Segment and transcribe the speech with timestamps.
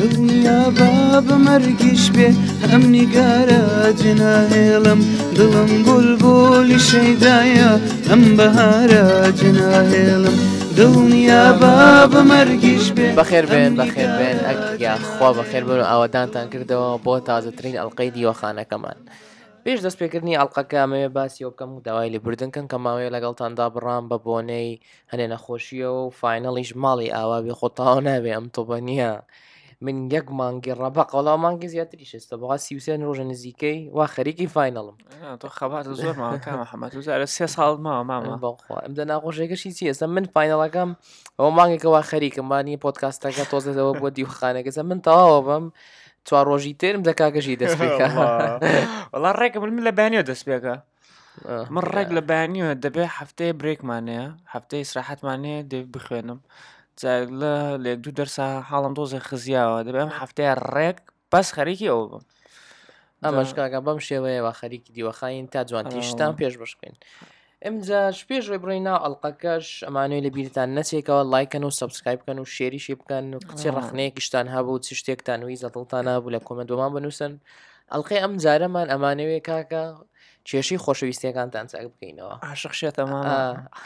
[0.00, 0.88] دڵیا با
[1.28, 2.28] بەمەرگیش بێ
[2.68, 3.62] ئەم نیگارە
[4.00, 5.00] جناهێڵم
[5.36, 7.70] دڵم گولبولی شەدایە
[8.08, 9.04] ئەم بەهارە
[9.40, 10.36] جناهێڵم
[10.76, 11.74] دڵنیا با
[12.12, 18.10] بەمەرگیش بێ بەخێر بێن بەخێر بێن ئەگیخوا بەخێر بن و ئاوادانتان کردەوە بۆ تازەترین ئەڵلقەی
[18.16, 18.98] دیوەخانەکەمان.
[19.64, 24.16] پێش دەستپێکردنی ئەڵلقەکەمەوێ باسی ئەو بکەم و داوای لە بردنکەن کە ماوەیە لەگەڵتاندا بڕام بە
[24.26, 24.70] بۆنەی
[25.12, 29.14] هەنێ نەخۆشیە و فینەڵیش ماڵی ئاوابێ خۆتاو نابێ ئەم تۆبە نییە.
[29.82, 34.96] من یەک مانگی ڕەبە قەڵا مانگی زیاتری شستە بەڵا سیوسێن ڕۆژە نزیکەی وا خەریکی فینەڵم
[35.40, 40.90] تۆ خەبات زۆر ماکەمەمەزارە سێ ساڵ مامامە بەخوا ئەمدە ناخۆشێکەشی چی ئێستا من فینەڵەکەم
[41.38, 45.64] ئەوە مانگێکەوە خەریکمبانی پۆتکاستەکە تۆزەوە بۆ دیوخانەکەسە من تەواوە بەم
[46.26, 48.06] چوار ڕۆژی تێرم دەکاکەشی دەستێکە
[49.12, 50.74] وڵا ڕێکم من لە بانیەوە دەستپێکە
[51.74, 56.40] من ڕێک لە بانیوە دەبێ هەفتەیە برێکمانەیە هەفتەی سراحەتمانەیە دێ بخوێنم
[57.42, 57.52] لە
[57.84, 60.98] لێک دوو دەرسا حاڵم دۆزە خزیاوە دەبێم هەفتەیە ڕێک
[61.32, 62.24] بەس خەریکی ئەو بم
[63.24, 66.94] ئەمەشکاگە بەم شێوەیەەوە خەریکی دیوەخین تا جوانتیشتان پێش بشکین.
[67.64, 73.24] ئەمجاش پێش ڕێبڕی ناو ئەڵلقەکەش ئەمانوی لە بیرتان نەچێکەوە لایکن و سبسکایبکەن و شێریشی بکەن
[73.36, 77.32] و کچی ڕخنەیەکیشتان هەبوو چی شتێکتان وی زەتڵتان هەبوو لە کۆمەندۆمان بنووسن
[77.90, 79.84] ئەڵلقی ئەم جارەمان ئەمانەوێ کاکە
[80.48, 83.20] کێشی خۆشەویستیەکانتان چاک بکەینەوە عاشقشێتەمە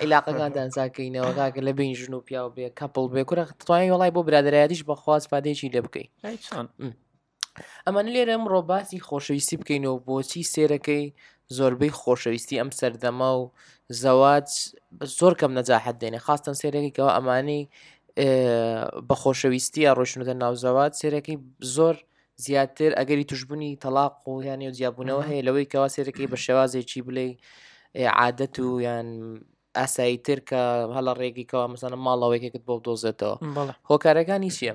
[0.03, 4.21] عیلاقەکانتان چاکەینەوە کاکە لە بین ژن و پیا بێ کەپڵ بێ کورە توانانی وڵای بۆ
[4.29, 6.09] برادایاتیش بەخواست پادێکی لێ بکەین
[7.87, 11.05] ئەمەن لێرە ئەم ڕۆباسی خۆشەویستی بکەینەوە بۆچی سێرەکەی
[11.57, 13.43] زۆربەی خۆشەویستی ئەم سەردەمە و
[14.03, 14.49] زەوات
[15.19, 17.63] زۆر کەم نەجااحت دێنێ خاستن سێرەکەیەوە ئەمانەی
[19.09, 21.37] بە خۆشەویستی یا ڕۆشنودە ناوزەوات سێرەکەی
[21.77, 21.97] زۆر
[22.37, 27.29] زیاتر ئەگەری توشببوونی تەلاق و یان و جیاببوونەوە هەیە لەوەی کەوا سێرەکەی بە شێوازێکی بڵێ
[28.21, 29.09] عادەت و یان
[29.77, 30.61] ئاساییتر کە
[30.97, 33.37] هەڵە ڕێگیکەوە مەسەنە ماڵەوەیکێکت بۆ دۆزێتەوە
[33.91, 34.75] هۆکارەکانی چییە؟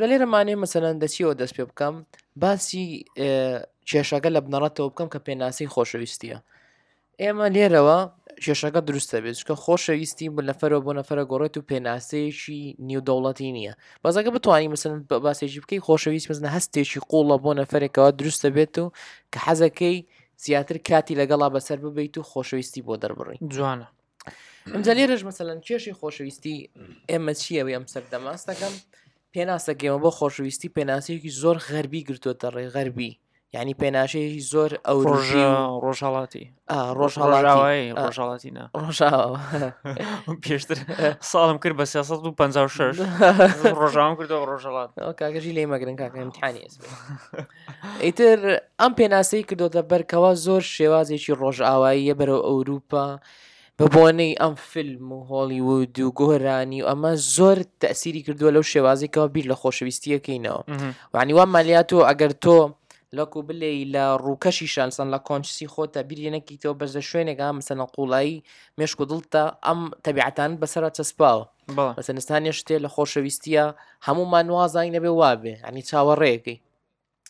[0.00, 1.94] لە لێرەمانێ مەسەەن دەچیەوە دەست پێ بکەم
[2.42, 2.86] باسی
[3.90, 6.38] کێشەکە لە بنەڕەتەوە بکەم کە پێناسی خۆشەویستیە
[7.22, 7.98] ئێمە لێرەوە
[8.42, 13.74] کێشەکە دروستە بێت چکە خۆشەویستی بە نەفەرەوە بۆ نەفرە گۆڕێت و پێناسەیەکی نیودەوڵەتی نییە
[14.04, 18.86] بەزەکە بتوانانی مثلن باسێکی بکەی خۆشەویست مەزن هەستێکی قوڵە بۆ نەفرێکەوە دروستە بێت و
[19.32, 19.96] کە حەزەکەی
[20.44, 23.88] زیاتر کاتی لەگەڵا بەسەر ببیت و خۆشەویستی بۆ دەربڕی جوانە
[24.74, 26.56] ئەمجا لێرەش مەسەەن کێشی خۆشەویستی
[27.10, 28.74] ئێمە چیەوە ئەم سەردەماستەکەم
[29.34, 33.12] پێناسەکەمە بۆ خۆشەویستی پێناسەیەکی زۆر غەربی گرتووەتە ڕێ غەربی
[33.58, 34.98] ینی پێناشەیەکی زۆر ئەو
[35.84, 36.44] ڕۆژهڵاتی
[36.98, 39.36] ڕۆژهڵاوایی ڕۆژهڵاتی نا ڕۆژاوە
[40.44, 40.78] پێشتر
[41.32, 42.98] ساڵم کرد بە 356
[43.80, 46.64] ڕۆژاوم کردەوە ڕۆژهڵات کاگەژی لێ مەگرن کاکەمتحانی
[48.04, 48.38] ئیتر
[48.80, 53.08] ئەم پێناسەی کردۆتە بەرکەوە زۆر شێوازێکی ڕۆژئاواییە بەرەو ئەوروپا.
[53.80, 59.28] بە بۆنەی ئەم فیلم و هۆلیوود و گۆرانی و ئەمە زۆر تەسیری کردووە لەو شێوازێکەوە
[59.34, 60.60] بیر لە خۆشەویستیەکەینەوە
[61.14, 62.56] وانیوان مالیات و ئەگەر تۆ
[63.18, 68.36] لەکو بلێ لە ڕووکەشیشان سن لە کۆنچسی خۆتە بیرێنەکییتەوە بەرزە شوێنێکا مەسەنە قوڵایی
[68.78, 71.44] مێشک و دڵتە ئەم تەبیعتان بەسرە چەسپاوە
[71.96, 73.64] بەسەنستانی شتێ لە خۆشەویستیە
[74.06, 76.58] هەمومان وازای نەبێ وابێ ئەنی چاوەڕێەکەی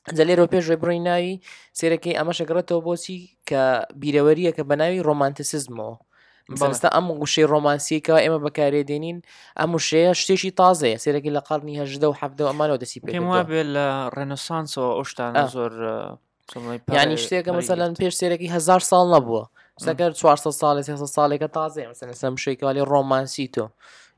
[0.08, 1.34] ئەجە لێرە پێشێ بڕی ناوی
[1.78, 3.18] سێرەکەی ئەمە شەگرێتەوە بۆچی
[3.48, 3.62] کە
[4.00, 5.94] بیرەوەریە کە بەناوی ڕۆمانتسیزمەوە
[6.48, 9.18] بەستا ئەم وشەی ڕۆمانسیەکەەوە ئێمە بەکارێدێنین
[9.58, 13.66] ئەم وشەیە شتێکی تازەیە سێرەی لە قڕنی هەژدە و حەفتەوە ئەمانەوە دەسی پێ وا بێت
[13.76, 15.72] لە ڕێنەسانسەوە ئەوشتان زۆر
[17.02, 19.44] ینی شتێکە مەسەلەن پێش سێرەی هزار ساڵ نەبووە
[19.84, 23.66] سەگەر 400 ساڵ سێ ساڵێکە تازەیە مەسەم شێکوالی ڕۆمانسی تۆ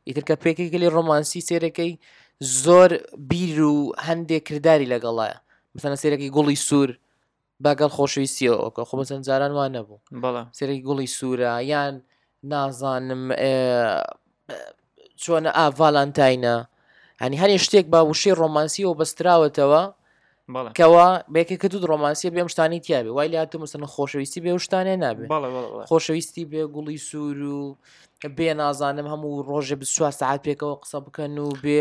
[0.09, 1.92] ئیترکە پێکێکلی ڕۆمانسی سێرەکەی
[2.65, 2.91] زۆر
[3.31, 3.76] بیر و
[4.06, 5.36] هەندێک کردداری لەگەڵایە
[5.76, 6.91] مثلە سێرەکی گوڵی سوور
[7.65, 11.94] بەگەڵ خۆشویستیەوەکە خۆ بەچەند جاران وان نەبوو بەڵام سێرەی گوڵی سوورە یان
[12.52, 13.22] نازانم
[15.22, 16.54] چۆنە ئاڤالانتاینە
[17.22, 19.82] هەنی هەنی شتێک باوشی ڕۆمانسی و بەستراوەتەوە
[20.78, 25.24] کەوا بێکە کە دوو ڕۆمانسی بێم شتانی تیاێ وای لاتە مەسن خۆشەویستی بێ شتانێ نابێ
[25.90, 27.62] خۆشەویستی بێ گوڵی سوور و
[28.36, 31.80] بێ نازانم هەموو ڕۆژێ بسووا سعات پێکەوە قسە بکەن و بێ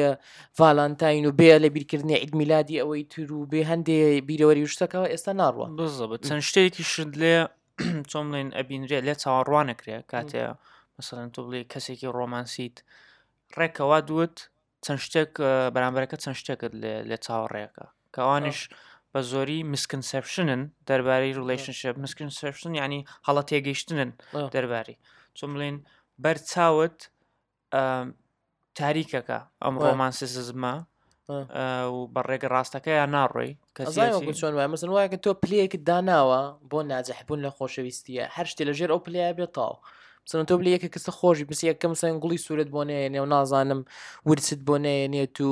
[0.60, 5.66] فالانتاین و بێ لە بیرکردنی عیدمیلادی ئەوەی تور و بێ هەندێ بیرەوەری شتەکەەوە ئێستا ناڕوە
[5.80, 7.36] بزە چەند شتێکی شت لێ
[8.12, 10.42] چۆم بڵێن ئەبینرێ لێ چاوەڕوانەکرێ کاتێ
[11.00, 12.76] مثلەن تو بڵێ کەسێکی ڕۆمانسیت
[13.58, 14.36] ڕێکەوا دوت
[14.86, 15.32] چەند شتێک
[15.74, 16.74] بەرامبەرەکە چەند شتێکت
[17.10, 17.86] لێ چاوەڕێەکە
[18.16, 18.60] کەوانش
[19.12, 24.12] بە زۆری مسکنسەپشنن دەربارەی ڕلشنشپ مسکنسەپشن ینی هەڵە تێگەیشتنن
[24.56, 24.96] دەرباری
[25.38, 25.78] چۆن بڵێن
[26.24, 26.98] بەرچاوت
[28.80, 30.74] تاریکەکە ئەم ڕۆمانسی سزمە
[31.94, 33.52] و بە ڕێگە ڕاستەکە یا ناڕۆی
[33.84, 36.42] چۆن وای مەسن وایکە تۆ پلەیەکت داناوە
[36.72, 39.74] بۆ ناجەحبوون لە خۆشەویستیە هەر شتێ لەژێر ئەو پلیا بێتەوە
[40.30, 43.82] سن تۆ لەیەکە کەسە خۆشی بس یەکەم سن گوڵی سوورت بۆ نێنێ و نازانم
[44.30, 45.52] ورست بۆ نێنێت و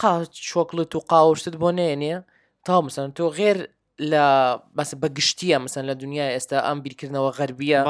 [0.00, 0.12] قا
[0.50, 2.14] چۆکلت و قاوشتت بۆ نێنێ
[2.66, 3.58] تا مسن تۆ غێر
[4.12, 4.24] لە
[4.76, 7.80] بەس بەگشتیە مسن لە دنیای ئێستا ئەم بیرکردنەوە غەربیە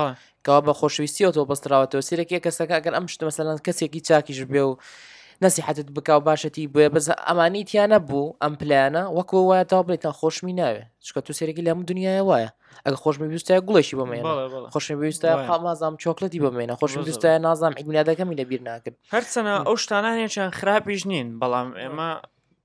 [0.45, 4.63] کەوا بە خۆشویستی و تۆ بەستراوەەوە سیرێکی کەسەکە ئەگەر ئەم شت مەسەلاند کەسێکی چاکیش بێ
[4.69, 4.73] و
[5.43, 10.55] نسیحتت بکاو باشەتی بێ بەز ئەمانی تیانە بوو ئەم پلانە وەکو وایە تا بڵێتان خۆشمی
[10.61, 12.51] ناوێ چکە تو سێرەی لەم دنیاە وایە
[12.85, 14.23] ئەگە خۆشمی ویستای گوڵێکی بمێن
[14.73, 20.51] خۆشمی ویستە قامازام چۆکلەتی بمێنە خۆشم ویستای نازام حیگونادەکەمی لەبییر ناکرد هەرچەنە ئەو شتانانێک چیان
[20.59, 22.11] خراپیش نین بەڵام ئێمە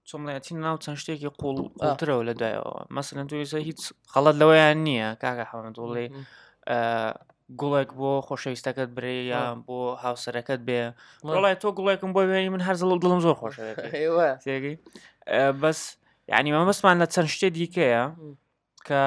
[0.09, 3.79] چۆمڵەتی ناو چەند شتێکی قوڵترەوە لەدایەوە مەسن تویسە هیچ
[4.13, 6.05] خەڵەت لەوەیان نییە کاکە حەمەدوڵێ
[7.57, 10.79] گوڵێک بۆ خۆشەویستەکەت برێ یا بۆ هاوسەرەکەت بێ
[11.27, 13.55] وڵای تۆ گوڵێکم بۆ بێنی من هەرزڵ دڵم زۆر خۆش
[15.61, 15.79] بەس
[16.31, 18.03] یعنی مەمەستمان لە چەند شتێ دیکەیە
[18.87, 19.03] کە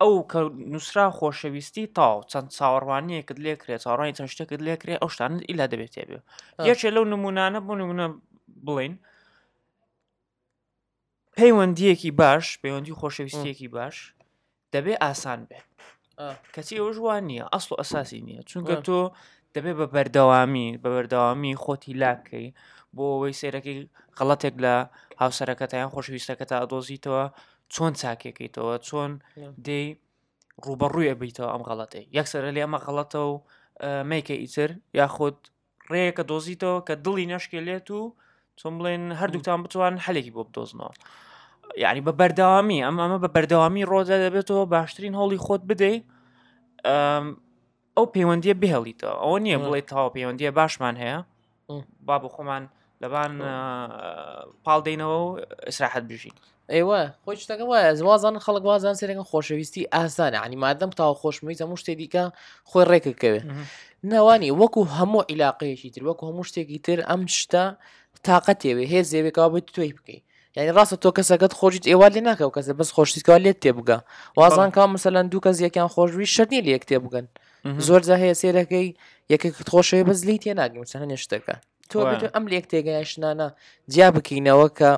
[0.00, 0.40] ئەو کە
[0.72, 6.18] نووسرا خۆشەویستی تاو چەند چاوەڕوانیەکت لێکرێت چاڕانی چەند شتێکت لێکرێ ئەو شتانت ئیلا دەبێت تێبێ
[6.70, 8.06] یەکێ لەو نمونانە بۆ نمونە
[8.66, 8.94] بڵین
[11.36, 13.96] پەیوەندیەکی باش پەیوەندی خۆشەویستیەکی باش
[14.72, 15.66] دەبێ ئاسان بێت
[16.54, 18.98] کەچی ئەوش وان نییە ئەسڵ و ئەساسی نییە چونکە تۆ
[19.54, 22.46] دەبێت بە بەردەوامی بە بەردەوامی خۆتی لاکەی
[22.96, 23.76] بۆ ئەوەی سێرەکەی
[24.18, 24.74] غەڵەتێک لە
[25.22, 27.24] هاوسەرەکەتیان خۆشویستەکە تا ئەدۆزیتەوە
[27.74, 29.12] چۆن چاکێکیتەوە چۆن
[29.66, 29.84] دەی
[30.64, 33.32] ڕوبەڕوویە بیتەوە ئەم غەڵەتی یەکسەر لێ ئەمە غەڵەتە و
[34.10, 34.70] میکە ئیتر
[35.00, 35.36] یاخود
[35.92, 38.02] ڕێەکە دۆزیتەوە کە دڵی نەشکێ لێت و
[38.58, 40.92] چۆن بڵێن هەردووتان بتوان هەلێکی بۆ بدۆزنەوە
[41.80, 46.04] یعنی بە بەردەوامی ئەم ئەمە بە بەردەوامی ڕۆجە دەبێتەوە باشترین هەڵی خۆت بدەیت
[47.96, 51.18] ئەو پەیوەندیە بهێڵیتەوە ئەو نییە بڵێ تاوە پەیوەندیە باشمان هەیە
[52.06, 52.62] با بۆ خۆمان
[53.02, 53.32] لەبان
[54.64, 55.28] پاڵدەینەوە و
[55.68, 56.36] ئەسراحەت بژین
[56.74, 62.24] ئێوە خۆی شتەکە وایە زوازان خەڵک وازان سرێکن خۆشەویستی ئاسانە هەنیمادەم تاو خۆشمەوی هەموو شتێکیکە
[62.70, 63.40] خۆی ڕێکەکەوێ
[64.12, 67.64] نەوانی وەکو هەموو عیلاقەیەکی تر وەکو هەموو شتێکی تر ئەم شتە
[68.26, 70.24] تااقەتێوێ هێز زێوێکەوە بێت توی بکەیت
[70.56, 73.98] یعنی ڕاستە تۆ کەسەکەت خۆشیت ئێوە لێ ناکەو کەس بەس خۆشتیکە لێت تێبگە
[74.40, 77.26] وازان کا مثلەن دوو کەس یەکیان خۆشوی شەرنی لە یەک تێبگەن
[77.86, 78.88] زۆر جا هەیە سێرەکەی
[79.32, 81.54] یەکێکت خۆشەوی بەز لی تێ ناگیم چەند نێشتەکە
[81.90, 81.96] تۆ
[82.34, 83.48] ئەم لێک تێگەیشنانە
[83.92, 84.90] جیا بکەینەوە کە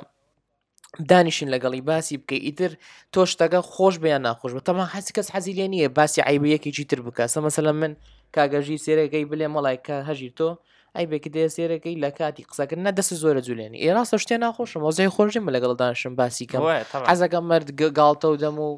[1.11, 2.73] دانیشین لەگەڵی باسی بکە ئیتر
[3.15, 6.71] تۆ شتەکە خۆش بیان ناخۆش بە تەما هەست کەس حەزی لێ نییە باسی عیب یەکی
[6.77, 7.93] چیتر بکە سە مەسەلە من
[8.37, 10.49] کاگەژی سێرەکەی بلێ مەڵایکە هەژی تۆ
[10.97, 15.11] ئەی بێک دێ سێرەکەی لە کاتی قسەکرد نە دەست زۆرە جوولێنی ئێراستە شتێ ناخۆشم وەزای
[15.17, 16.63] خۆشیم لەگەڵ دانشم باسیکەم
[17.11, 18.71] حەزەکەم مرد گاڵتە و دەم و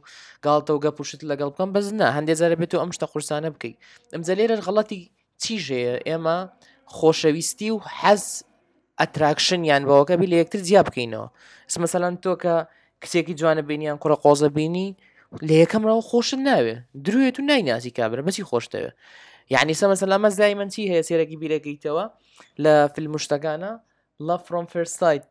[0.47, 3.77] گاڵتە و گەپوشت لەگەڵ بکەم بەزنە هەندێک زارە بێت و ئەم شتە قورسانە بکەیت
[4.15, 4.99] ئەمزە لێرە غڵەتی
[5.43, 6.39] چیژەیە ئێمە
[6.97, 8.25] خۆشەویستی و حەز
[9.01, 11.27] ئەتراکشن یان بەوەکە بی لە یەکتر جیا بکەینەوە
[11.75, 12.55] سمەسەلەن تۆ کە
[13.03, 14.89] کچێکی جوانە بینیان کوڕە قۆزە بینی
[15.49, 18.91] لە یەکەمڕەوە خۆشت ناوێ دروێت و ناینازی کابرە بەچی خۆشتەوێ
[19.51, 22.03] يعني سما سلامة زي ما انتي هي سيرة كبيرة كيتوا
[22.59, 23.81] لا في المشتقانة
[24.21, 25.23] لا فروم فيرست سايت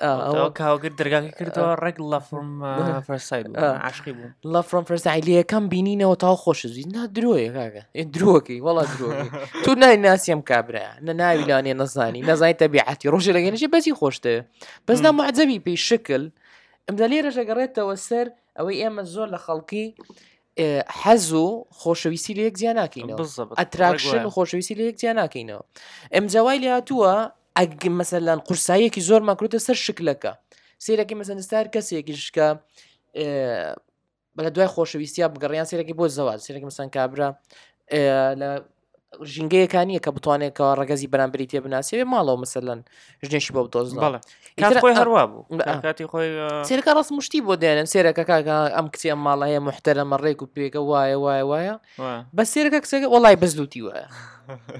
[0.00, 4.22] اه او كا قدر قاك كرتو رك لا فروم فيرست سايت عاشقي بو
[4.52, 8.86] لا فروم فيرست سايت اللي كان بينينا وتاو خوش زيد ندروي كاكا ندروكي إيه، والله
[8.94, 9.30] ندروكي
[9.64, 13.66] تو ناي ناس يم كابرا انا ناي لا ني نزاني نزاني تبعاتي روشي لا ني
[13.66, 14.46] بس يخوش ده
[14.88, 16.30] بس انا معجبي بشكل
[16.90, 18.30] امدالي رجا قريت السر
[18.60, 19.94] او ايام ام الزول لخلقي
[20.88, 23.22] حەز و خۆشەویستی لە یەک زیان ناکەینەوە
[23.58, 25.62] ئەتراکشن و خۆشەویستی لە یەک زیان ناکەینەوە
[26.14, 27.14] ئەمجاوای لاتووە
[27.58, 30.32] ئەگ مەسەلان قورسایەکی زۆر ماکرۆتە سەر شکلەکە
[30.84, 32.46] سیرەکی مەسەنستار کەسێکیشکە
[34.36, 37.28] بە دوای خۆشەویستیا بگەڕیان سیرەکی بۆ زەوات سیرەکی مەسەن کابرا
[38.40, 38.50] لە
[39.24, 42.80] ژینگەیەکانیە کە بتوانێتەوە ڕگەزی بەرامبری تێ بناسیێ ماڵەوە مثلەن
[43.26, 43.88] ژنیشی بە دۆز
[44.82, 45.42] خۆی هەروە بوو
[45.84, 46.28] کاتی خۆی
[46.68, 50.80] سێرەکە ڕست مشتی بۆ دێنن سێرەکە کاکە ئەم کچی ئەم ماڵەیە محتەرەمە ڕێک و پێکە
[50.90, 51.74] وایە وایە وایە
[52.36, 53.96] بە سێرەکە کسەکە وڵی بەزلوتی وە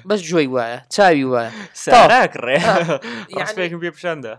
[0.09, 1.51] بەس جۆی وایە چاوی وایە
[1.85, 2.57] ساراک ڕێ
[3.83, 4.35] پێ پیشاندا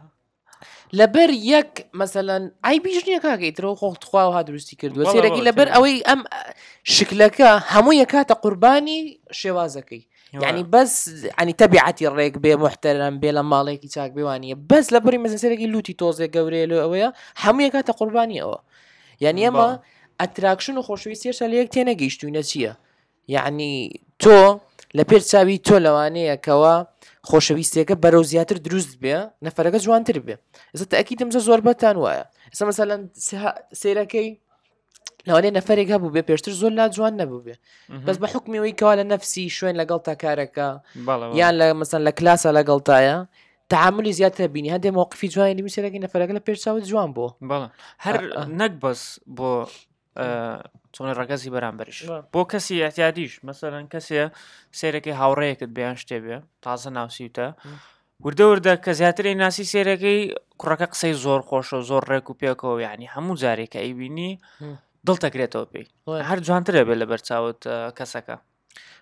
[0.95, 6.21] لەبەر یەک مەسەەن ئای بیش نیە کاگەیتەوە خۆڵتخواها دروستی کردووە سێرەکی لەبەر ئەوەی ئەم
[6.95, 8.99] شکلەکە هەموو یەکاتە قوربانی
[9.41, 10.01] شێوازەکەی
[10.43, 10.93] یعنی بەس
[11.39, 15.95] ئەنی تەبیعەتی ڕێک بێ محتەرم بێ لە ماڵێکی چاک بێوانە بەس لە بەری مەسەسەرێکی لوتی
[16.01, 17.09] تۆزێک گەورێ لە ئەوەیە
[17.43, 18.57] هەموو یەکاتە قوربانی ئەوە
[19.23, 19.69] یعنی ئەمە
[20.21, 22.73] ئەتراکشن و خۆشوی سێشە لە یەک تێنەگەیشتوینە چییە؟
[23.35, 23.73] یعنی
[24.23, 24.35] تۆ
[24.97, 26.75] لە پێر چاوی تۆ لەوانەیەکەوە
[27.29, 30.35] خۆشەویستێکە بەرەو زیاتر دروست بێ نەفرەکە جوانتر بێ
[30.73, 33.01] ئەسە تاکیدمزە زۆر بەتان وایە ئەسە مەسەەن
[33.81, 34.29] سێرەکەی
[35.27, 37.55] لەوانێ نەفرێک هەبوو بێ پێشتر زۆر لا جوان نەبوو بێ
[38.05, 40.67] بەس بە حکمیەوەی کەوا لە نفسی شوێن لەگەڵ تا کارەکە
[41.41, 43.17] یان لە مەسن لە کلاسە لەگەڵتایە
[43.71, 47.27] تعاملی زیاتر بینی هەندێ مووقفی جوانی نووسێرەی نەفرەکە لە پێشاوت جوان بۆ
[48.05, 48.15] هەر
[48.59, 49.01] نەک بەس
[49.37, 49.51] بۆ
[50.19, 51.97] چۆن ڕگەزی بەرامبەرش
[52.33, 54.21] بۆ کەسی ئەتیادیش مەسەرەن کەسێ
[54.79, 57.47] سێرەکەی هاوڕەیەکت بەیان شتێ بێ تازە ناوسیوتە
[58.25, 60.19] وردە وردە کە زیاتری ناسی سێرەکەی
[60.59, 64.31] کوڕەکە قسەی زۆر خۆشە زۆر ڕێک و پێکەوە ینی هەموو جارێکە ئەیبینی
[65.07, 65.85] دڵتەکرێتەوە پێی
[66.29, 67.61] هەر جوانترە بێت لە بەرچاوت
[67.97, 68.35] کەسەکە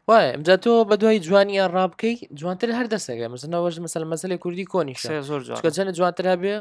[0.07, 4.95] وای ئەمجا تۆ بە دوای جوانیان ڕابکەی جوانتر هەر دەستەکە مەسنەوەژ مەسل مەسلی کوردی کۆنی
[5.29, 6.53] زۆر جوانکە جەنە جوانتر هەبێ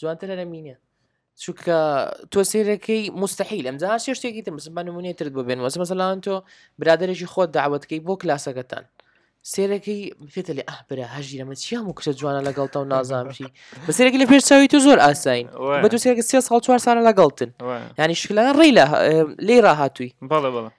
[0.00, 0.76] جوانتر هەرە مینە
[1.40, 1.76] چونکە
[2.32, 6.34] تۆ سێرەکەی مستحیل ئەمجا سێ شتێکی تر مسلمان نمونێتترت بۆ بێنەوە مەسەلاان تۆ
[6.80, 8.84] برادێکی خۆت داوتکەی بۆ کلاسەکەتان
[9.52, 10.00] سێرەکەی
[10.34, 13.48] بێتە لێ ئەبرا هەژیرەمە چیام و کچە جوانە لەگەڵتە و نازانشی
[13.86, 15.46] بە سێرەکی لە پێشچاوی تو زۆر ئاساین
[15.82, 17.50] بە تو سێرەکە سێ ساڵ چوار ساە لەگەڵتن
[17.98, 18.68] ینی شکلان ڕێ
[19.46, 20.70] لێ ڕاهاتووی بەڵە بڵە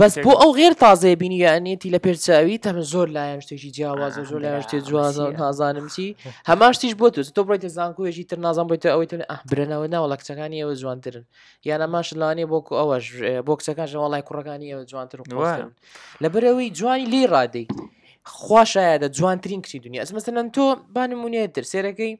[0.00, 4.40] بەس بۆ ئەو غێر تازەیە بینی ئەنێتی لە پێرچاوی تەمە زۆر لایەن شتێکی جیاوازە زۆر
[4.44, 6.16] لە شتێ جوازە نازانم چی
[6.50, 10.62] هەماش تیش بۆ تۆ بڕیتە زانکوێژی تر نازان بۆیت ئەوەی تون برنەوە ناوە لە کچەکانی
[10.62, 11.24] ئەوە جوانترن
[11.68, 13.06] یانە ماشلانێ بۆ ئەوەش
[13.46, 15.18] بۆ کچەکان ژەوەڵای کوڕەکانی ئەوە جوانتر
[16.22, 17.66] لەبەرەوەی جوانی لێ ڕادەی
[18.40, 20.64] خوۆشایەدە جوانترین کچی دنیا ئەسمەسەەن تۆ
[20.94, 22.12] بانمونێتتر سێرەکەی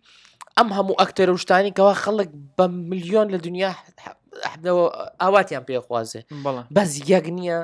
[0.58, 3.72] ئەم هەموو ئەکتەر شتانی کەەوە خەڵک بە میلیۆن لە دنیا
[5.20, 6.20] ئاواتیان پێخوازێ
[6.76, 7.58] بەس یەک نییە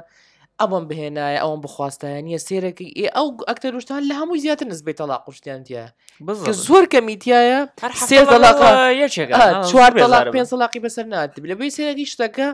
[0.60, 5.60] ئەوم بهێنایە ئەوم بخواستایە نیە سێرەکە ئێ ئەو ئەکتەروشتان لە هەموو زیاتر نزبێت تەلاق قوشتیان
[5.68, 5.82] تە
[6.66, 7.58] زۆر کەمیتیایە
[9.70, 9.90] چوار
[10.34, 12.48] پێ سەلاقی بەسەر نات لە بێ سێرەی شتەکە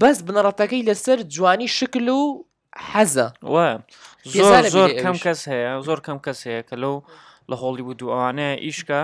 [0.00, 2.22] بەس بنەڕەتەکەی لەسەر جوانی شکل و
[2.92, 3.28] حەزە
[4.44, 6.94] زۆر زۆر کەم کەس هەیە زۆر کەم کەس هەیە کە لەو
[7.50, 9.02] لە هۆڵی و دووانەیە ئیشکە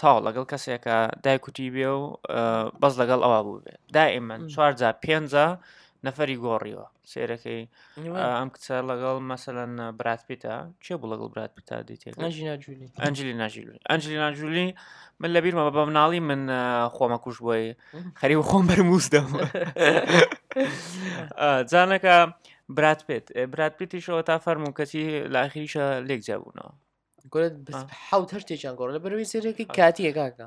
[0.00, 2.02] تاو لەگەڵ کەسێکە دایکوتی بێ و
[2.82, 5.46] بەس لەگەڵ ئەوە بوو بێ دائیمەن چوارجا پێنجە
[6.06, 7.62] نەفەری گۆڕیوە سێرەکەی
[8.36, 12.46] ئەم کچە لەگەڵ مەسەەن برات پیتە چێ بوو لەگەڵ برات پیتا دیتێت ئەنجلی
[13.42, 14.68] ناژیلی ئەنجلی ناژولی
[15.20, 16.40] من لە بیرمە بە مناڵی من
[16.94, 17.66] خۆمە کوش بۆی
[18.20, 19.26] خەری و خۆم بەرموس دەم
[21.72, 22.16] جانەکە
[22.76, 25.02] برات پێت برات پیتیشەوە تا فەرمو کەسی
[25.34, 26.72] لاخیریشە لێک جابوونەوە
[28.10, 30.44] حوت هەشتێکیان گۆڕ لە بەروی سێرەی کاتیەکەکە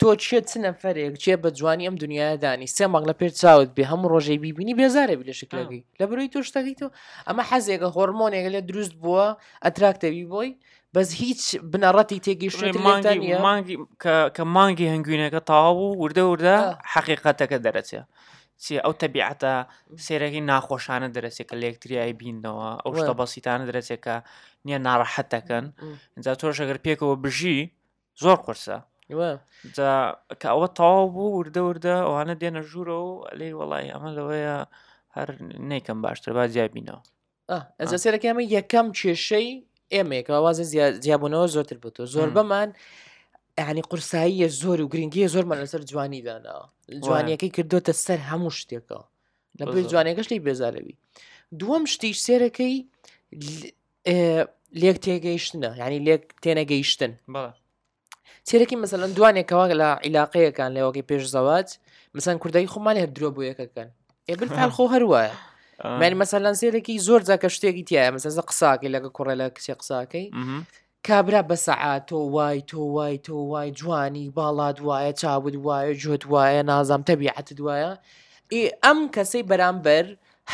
[0.00, 3.70] تۆ چێ چنە فەرێک چێ بە جوانی ئەم دنیا دانی سێ مەغ لە پێر چاوت
[3.76, 6.86] بێ هەموو ڕۆژەی بیبینی بێزارێ لە شکلەکەی لە بروی تۆ شتەکەی تۆ
[7.28, 9.26] ئەمە حەزێکە هۆرمۆنێکە لە دروست بووە
[9.64, 10.50] ئەتراکتەوی بۆی
[10.94, 11.42] بەس هیچ
[11.72, 13.74] بنەڕەتی تێگەیشتمانگی
[14.36, 16.56] کە مانگی هەنگوینەکە تاوە وردە وردە
[16.94, 18.02] حەقیقەتەکە دەرەچێ
[18.64, 19.54] سێ ئەو تەبیعەتە
[20.06, 24.16] سێرەی ناخۆشانە دەرسێکە لەکتریایی بینەوە ئەو شتە بەسیتانە دەرسێکە
[24.66, 25.64] نییە ناڕەحەتەکەن
[26.14, 27.58] اینجا تۆشەگەر پێکەوە بژی
[28.22, 28.78] زۆر قرسە
[30.40, 34.56] کە ئەوە تاوا بوو وردە وردە ئەوانە دێنە ژوورە و لێ وەڵی ئەمە لەوەیە
[35.16, 35.28] هەر
[35.70, 37.02] نیکەم باشتر با زیابینەوە
[37.80, 39.50] ئەزە سێرەکەمە یەکەم کێشەی
[39.94, 40.64] ئێمێک ئاوازە
[41.04, 42.70] زیابوونەوە زۆرتر بوو زۆر بەمان.
[43.62, 46.56] ینی قورساییە زۆر و گرنگیە زۆرمان لەسەر جوانی دانا
[47.06, 49.00] جوانیەکەی کردوتە سەر هەموو شتێکە
[49.58, 50.96] لە جوانەکەش لی بێزارەوی
[51.60, 52.76] دووەم شتیش سێرەکەی
[54.80, 57.12] لێک تێگەیشتنە ینی لێک تێنەگەیشتن
[58.48, 61.68] سێرەکی مەسەەن دوانێکەوە لە عیلاقەیەکان لەوەکی پێش زەوات
[62.16, 63.88] مەسەن کوردایی خۆمان هەر درۆ بۆیەکەکەن
[64.28, 65.20] ئێبلال خۆ هەروە
[66.00, 70.26] من مەسەلەن سێرەکی زۆر جاکە شتێکی تایە مەسە قساکەی لەگە کوڕێ لە کچێ قساکەی
[71.06, 76.22] کابرا بە سەعات تۆ وای تۆ وای تۆ وای جوانی باڵات وایە چاود وایە جوت
[76.34, 77.92] وایە نازام تەبیعەت دوایە
[78.54, 80.04] ئێ ئەم کەسەی بەرامبەر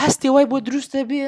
[0.00, 1.26] هەستی وای بۆ دروستە بێ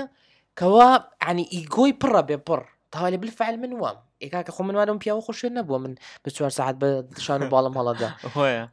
[0.59, 0.89] کەوا
[1.29, 2.61] عنی ئیگۆی پڕە بێ پڕ
[2.93, 6.51] تاوا لە بلفعل من وام ئێکا کە خۆ منوارم پیاوە خۆشێ نەبووە من بە چوار
[6.59, 8.09] ساعت بە شان و باڵم هەڵەدا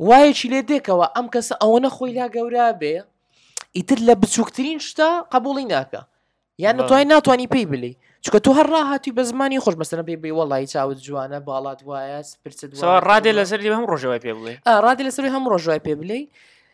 [0.08, 2.96] وایەکی لێ دێکەوە ئەم کەسە ئەوەنە خۆی لا گەورە بێ
[3.78, 6.02] ئیتر لە بچووکترین شتا قبوڵی ناکە
[6.64, 7.94] یان نتوانای ناتوانانی پێی بلی
[8.28, 12.20] چکە تو هەر ڕاهاتی بە زمانی خۆش مەسەنە پێ بێ وڵی چاوت جوانە باڵات وایە
[13.10, 14.54] ڕادێ لەسەر هەم ڕۆژەوەی پێ بڵێ
[14.86, 16.22] ڕادێ لەسەر هەم ڕۆژای پێ بلێ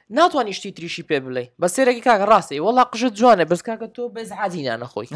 [0.09, 4.29] ناتوان شتی تریشی پێ بڵێ بە سێرەی کاک ڕاستی وڵا قژت جوانە بەسکاکە تۆ بەز
[4.41, 5.07] عادینا نەخۆی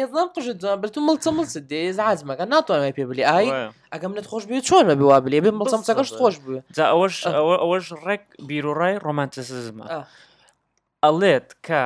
[0.00, 3.46] ئێزان قژت جوان بە تو مڵچە مڵس دێز عازمەکە ناتوانێت پێ بلێ ئای
[3.94, 6.58] ئەگەم نت خۆش بێ چۆنمە بوا بلێ بێ مڵچەمچەکەش خۆش بێ
[6.92, 7.16] ئەوەش
[7.62, 9.86] ئەوەش ڕێک بیرۆڕای ڕۆمانتەسزمە
[11.04, 11.84] ئەڵێت کە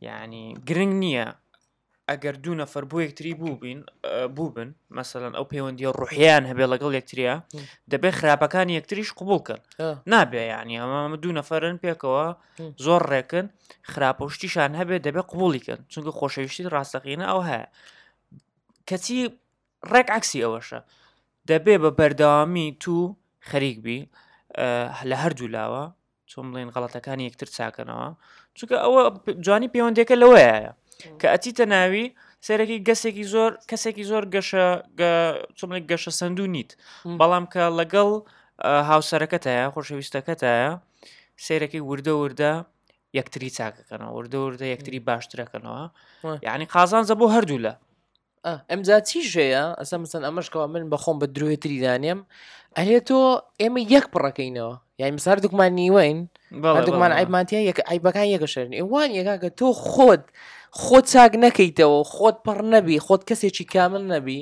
[0.00, 1.26] یعنی گرنگ نییە
[2.10, 3.80] ئەگەر دوو نەفر بۆ یەکتری بووبین
[4.36, 7.34] بووبن مەسەەن ئەو پەیوەندی ڕوحیان هەبێ لەگەڵ یەکتریە
[7.92, 9.60] دەبێ خراپەکان یەکتریش قوبولکن
[10.12, 12.26] نابێ ینی ئەمە دوو نەفەرن پێکەوە
[12.84, 13.46] زۆر ڕێکن
[13.92, 17.66] خراپەشتیشان هەبێ دەبێ قوبولیکن چونکە خۆشەویشتی ڕاستەقینە ئەو هەیە
[18.88, 19.20] کەچی
[19.92, 20.80] ڕێک عکسی ئەوەشە
[21.50, 22.96] دەبێ بە بەرداوامی تو
[23.50, 24.00] خەریکبی
[25.10, 25.84] لە هەردوو لاوە
[26.32, 28.08] چۆن بڵێن غەڵەتەکانی یەکتر چاکەنەوە
[28.56, 29.02] چونکە ئەوە
[29.44, 30.54] جوانی پەیوەندێکە لەوەیە
[31.20, 32.06] کە ئەتیتە ناوی
[32.46, 34.66] سەرەکی گەسێکی زۆر کەسێکی زۆر گەشە
[35.58, 36.70] چۆمێک گەشە سندوو نیت
[37.20, 38.10] بەڵام کە لەگەڵ
[38.90, 40.70] هاوسەرەکەتەیە خۆشەویستەکەتایە
[41.44, 42.52] سیرەکی وردە وردە
[43.18, 45.84] یەکتری چاکەکەنەوە وردە وردە یەکتری باشترەکەنەوە
[46.46, 47.72] یعنی قازان زە بۆ هەردوو لە
[48.48, 52.20] ئەمجا چیژەیە ئەسە مەسن ئەمەشکەوە من بەخۆم بە درێتری دانیم
[52.76, 53.20] ئەهێت تۆ
[53.60, 56.18] ئێمە یەک پڕەکەینەوە یای مسار دوکمان نیوەین
[56.86, 60.22] دوکمان ئایبمانتیە یەک ئایبەکان یەکەشێن ئێوان یەکا کە تۆ خۆت
[60.82, 64.40] خۆت چاک نەکەیتەوە خۆت پڕ نەبی خۆت کەسێکی کامل نەبی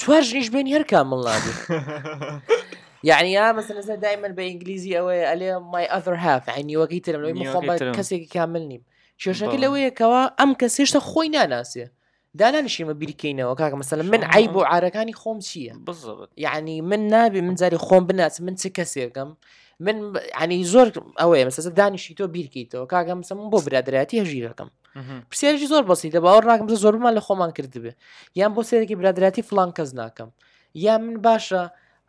[0.00, 1.52] چوار ژنیش بێن هەر کامل نابی
[3.08, 7.40] یعنی یا مەسەر دایمەن بە ئینگلیزی ئەوەیە ئەلێ مای ئەر هاف عنی وەکەی ترم لەوەی
[7.42, 7.64] مخۆم
[7.98, 8.82] کەسێکی کامل نیم
[9.22, 11.84] شێشەکە لەوەیەکەوە ئەم کەسێشتە خۆی ناناسێ
[12.40, 15.74] دانانیشیمە بیرکەینەوە کاکە مەسەل من عیب بۆ عارەکانی خۆم چییە
[16.36, 19.28] یعنی من نابێ من جاری خۆم بناچ من چ کەسێکم
[19.86, 19.96] من
[20.42, 20.88] عنی زۆر
[21.22, 24.68] ئەوەیە مەسە دانیشی تۆ بیرکەیتەوە کاگەم سم بۆ برادراتی هەژیرەکەم
[25.30, 27.92] پرسیێکی زۆر بەسی دە باوە ڕاکم زۆرمان لە خۆمان کردبێ
[28.40, 30.28] یان بۆ سێرەی برادراتی فلان کەس ناکەم
[30.84, 31.62] یا من باشە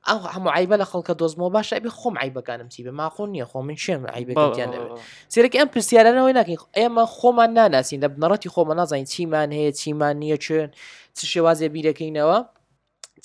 [0.10, 3.62] ئەو هەموو عیبە لە خەڵکە دۆزمەوە باشە ئەبی خۆم عیبەکانم چی بە ماخۆن ایم خو
[3.62, 5.00] من شێن عیبەکەیان دەوێت
[5.34, 10.38] سێرەك ئەم پرسیارانەوەی چون ئێمە خۆمان ناناسیین لە بنەڕەتی خۆمە نازانین چیمان هەیە خو نییە
[10.46, 10.70] چێن
[11.18, 12.38] چ شێوازێ بیرەکەینەوە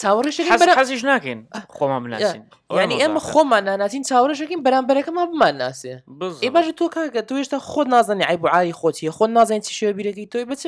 [0.02, 1.40] چاوەڕێشەکەزیش ناکەین
[1.76, 2.42] خۆمان بناسیین
[2.82, 8.24] ینی ئێمە خۆمان ناناسیین چاوەڕێشەکەین بەرامبەرەکەمان بمان تو ئێ باش تۆ کاکە توێشتا خۆت نازانی
[8.28, 10.62] عیب عای خۆتی خۆت نازانین چی شێوە بیرەکەی ما بچ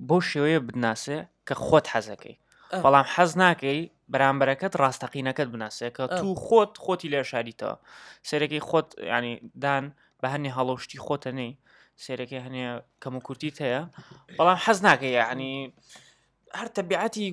[0.09, 1.19] بۆ شێوەیە بناسێ
[1.49, 2.37] کە خۆت حەزەکەی
[2.85, 3.81] بەڵام حەز ناکەی
[4.13, 7.75] بەرامبەرەکەت ڕاستەقینەکەت بناسێ کە تو خۆت خۆتی لێ شاریتەوە
[8.29, 9.33] سێرەکەی خۆت ینی
[9.65, 9.85] دان
[10.21, 11.51] بە هەنێ هەڵۆشتی خۆتە نەی
[12.05, 12.65] سێرەکەی هەنێ
[13.03, 13.83] کەم و کورتی هەیە
[14.39, 15.57] بەڵام حەز ناکەی ینی
[16.59, 17.27] هەر تەبیعەتی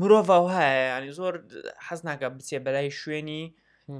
[0.00, 0.24] مرۆڤ
[0.58, 1.34] هەیە ینی زۆر
[1.86, 3.44] حەز ناکە بچێ بەلای شوێنی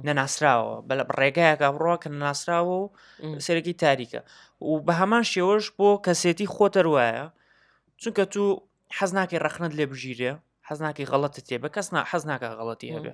[0.07, 2.83] نەناسراوە بە ڕێگایەکە بڕۆ کە ناسراوە و
[3.45, 4.21] سەرەکی تاریکە
[4.69, 7.25] و بە هەمان شێوەش بۆ کەسێتی خۆتەر وایە
[8.01, 8.43] چونکە تو
[8.97, 10.31] حەز ناکەی ڕخنت لێ بژیرێ
[10.67, 13.13] حەز ناکەی غەڵەتە تێ بە کەس حەز ناکە غەڵەتی هەبێ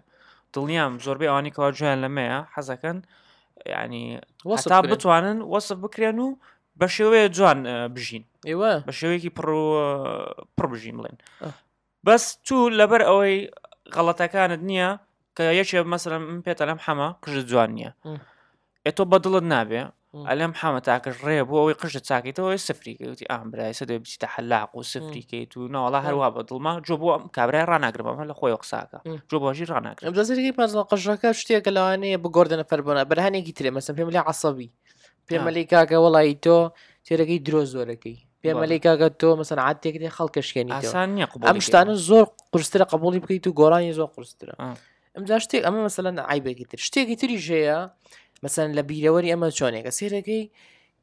[0.54, 2.98] دڵنیام زۆربەی ئەوانی کەواژیان لەمەیە حەزەکەن
[3.84, 4.06] ینی
[4.52, 6.30] وەستا بتوانن وەسف بکرێن و
[6.80, 7.60] بە شێوەیە جوان
[7.96, 9.48] بژین ئێوە بە شێوەیەکی پڕ
[10.56, 11.18] پڕ بژین بڵێن
[12.08, 13.36] بەس تو لەبەر ئەوەی
[13.96, 14.90] غەڵەتەکانت نییە
[15.36, 17.92] کە یەکێ مەسەرم پێتە لەم حەمە کژ جوان نییە
[18.86, 19.82] ئێ تۆ بە دڵت نابێ
[20.26, 24.18] على حما تاعك الريب هو يقش تاعك آه، تو سفري كيوتي ام برا سد بيتي
[24.20, 29.02] تحلاق وسفري كيتو نو والله هو واب ظلما جوبو كابرا رانا قرب مال خويا قساك
[29.32, 31.58] جوبو جي رانا قرب بزاف كي باز قشركا شتي
[31.94, 34.72] اني بغوردن فربونا برهاني كي تري مثلا في ملي عصبي
[35.28, 35.64] في ملي آه.
[35.64, 36.70] كاكا والله يتو
[37.06, 41.70] تيركي دروز ولكي في مليكا تو مثلا عاد تي كده خلق اشكاني عشان يقبل امش
[41.70, 44.74] تاعنا الزور قرسترا قبولي بكيتو غوراني زور قرسترا آه.
[45.18, 47.92] امزاشتي اما مثلا عيبه كي تري شتي كي تري جايه
[48.44, 50.44] مەسەن لە بیرەوەری ئەمە چۆنێکە سێرەکەی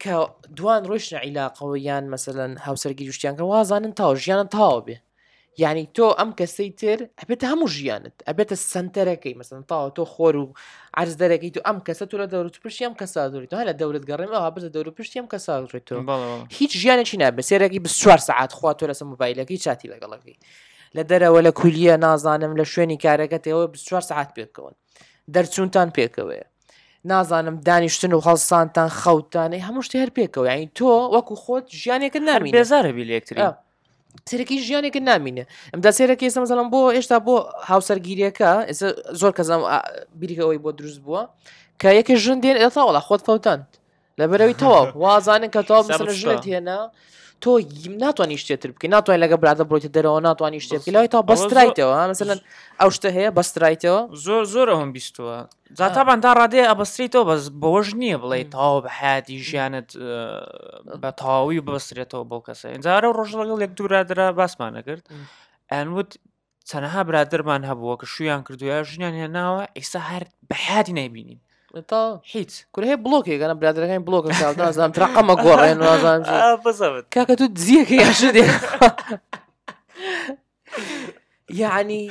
[0.03, 0.15] کە
[0.59, 4.97] دوان ڕۆشنە عیلاقەوە یان مەسەن هاوسەرگی دوشتیان کە وازانن تاو ژیانە تاوا بێ
[5.65, 10.47] یعنی تۆ ئەم کەسەی تر ئەبێتە هەموو ژیانت ئەبێتە سنتەرەکەی مەسن تاوە تۆ خۆر و
[11.01, 14.05] عرز دەرەکەی تو ئەم کەسە تو لە دەورت پشتی ئەم کەسا دووری تو لە دەورت
[14.11, 15.95] گەڕێمەوە بە دەور پشتی ئەم کەسا دوێت تۆ
[16.59, 20.37] هیچ ژیانێکی نابێ سێرەکی 24 سعات خوا تۆ لەسم موبایلەکەی چاتی لەگەڵەکەی
[20.97, 24.73] لە دەرەوە لە کولیە نازانم لە شوێنی کارەکەتەوە 24 سعات پێکەوە
[25.35, 26.45] دەرچونتان پێکەوەە
[27.05, 32.51] نازانم دانیشتن و هەڵسانتان خەوتانەی هەموو شتی هەر پێکەوە یانی تۆ وەکو خۆت ژیانێکە نامی
[32.53, 33.43] بێزارە بیلێکتری
[34.29, 37.37] سێرەکی ژیانێکە نامینە ئەمدا سێرەکی ئێستا مەزەڵم بۆ ئێشتا بۆ
[37.71, 38.89] هاوسەرگیریەکە ئێستا
[39.21, 39.63] زۆر کەزم
[40.21, 41.23] بیرەوەی بۆ دروست بووە
[41.81, 43.65] کە یەکی ژن دێن ئێتاوەڵا خۆت فەوتاند
[44.21, 46.79] لەبەرەوەی تەواو وازانن کە تەواو ژنت هێنا
[47.45, 47.59] تۆ
[48.01, 52.39] ناتوانانی شتێتر بکەین ناتوانین لەگە برادە بڕۆیتە دەرەوە ناتوانانی شتێت لای تا بەسترایتەوە مثلن
[52.81, 55.37] ئەو شتە هەیە بەسترایتەوە زۆر زۆر ئەوم بیستووە
[55.81, 59.89] زاتابان تا ڕادێ ئەبەستریتەوە بەس بەوەژ نییە بڵێ تاوە بە حیاتی ژیانت
[61.03, 65.05] بە تاوی بەسترێتەوە بەو کەسە ئەجارە ڕۆژ لەگەڵ یەک دوورادرا باسمان نەگرت
[65.73, 66.11] ئەنوت
[66.71, 71.41] چەنەها برادرمان هەبووە کە شویان کردووە ژنیان هێناوە ئێستا هەر بەحیاتی نایبینین
[71.83, 74.25] تا هیچ کوێ بلوکێکگەنە برادەکەی بلوک
[74.61, 76.21] نازانام ترقەمە گۆڕێن نازان
[77.15, 78.45] کاکە تو دزیەکە یاش دێ
[81.63, 82.11] یعنی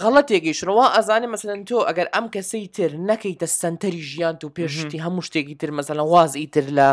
[0.00, 5.26] غەڵەتێکی شنەوە ئەزانێ مەسەن تۆ ئەگەر ئەم کەسەی تر نەکەیتە سنتەری ژیان و پێشتی هەموو
[5.28, 6.88] شتێکی تر مەزەلە واز ئیتر لە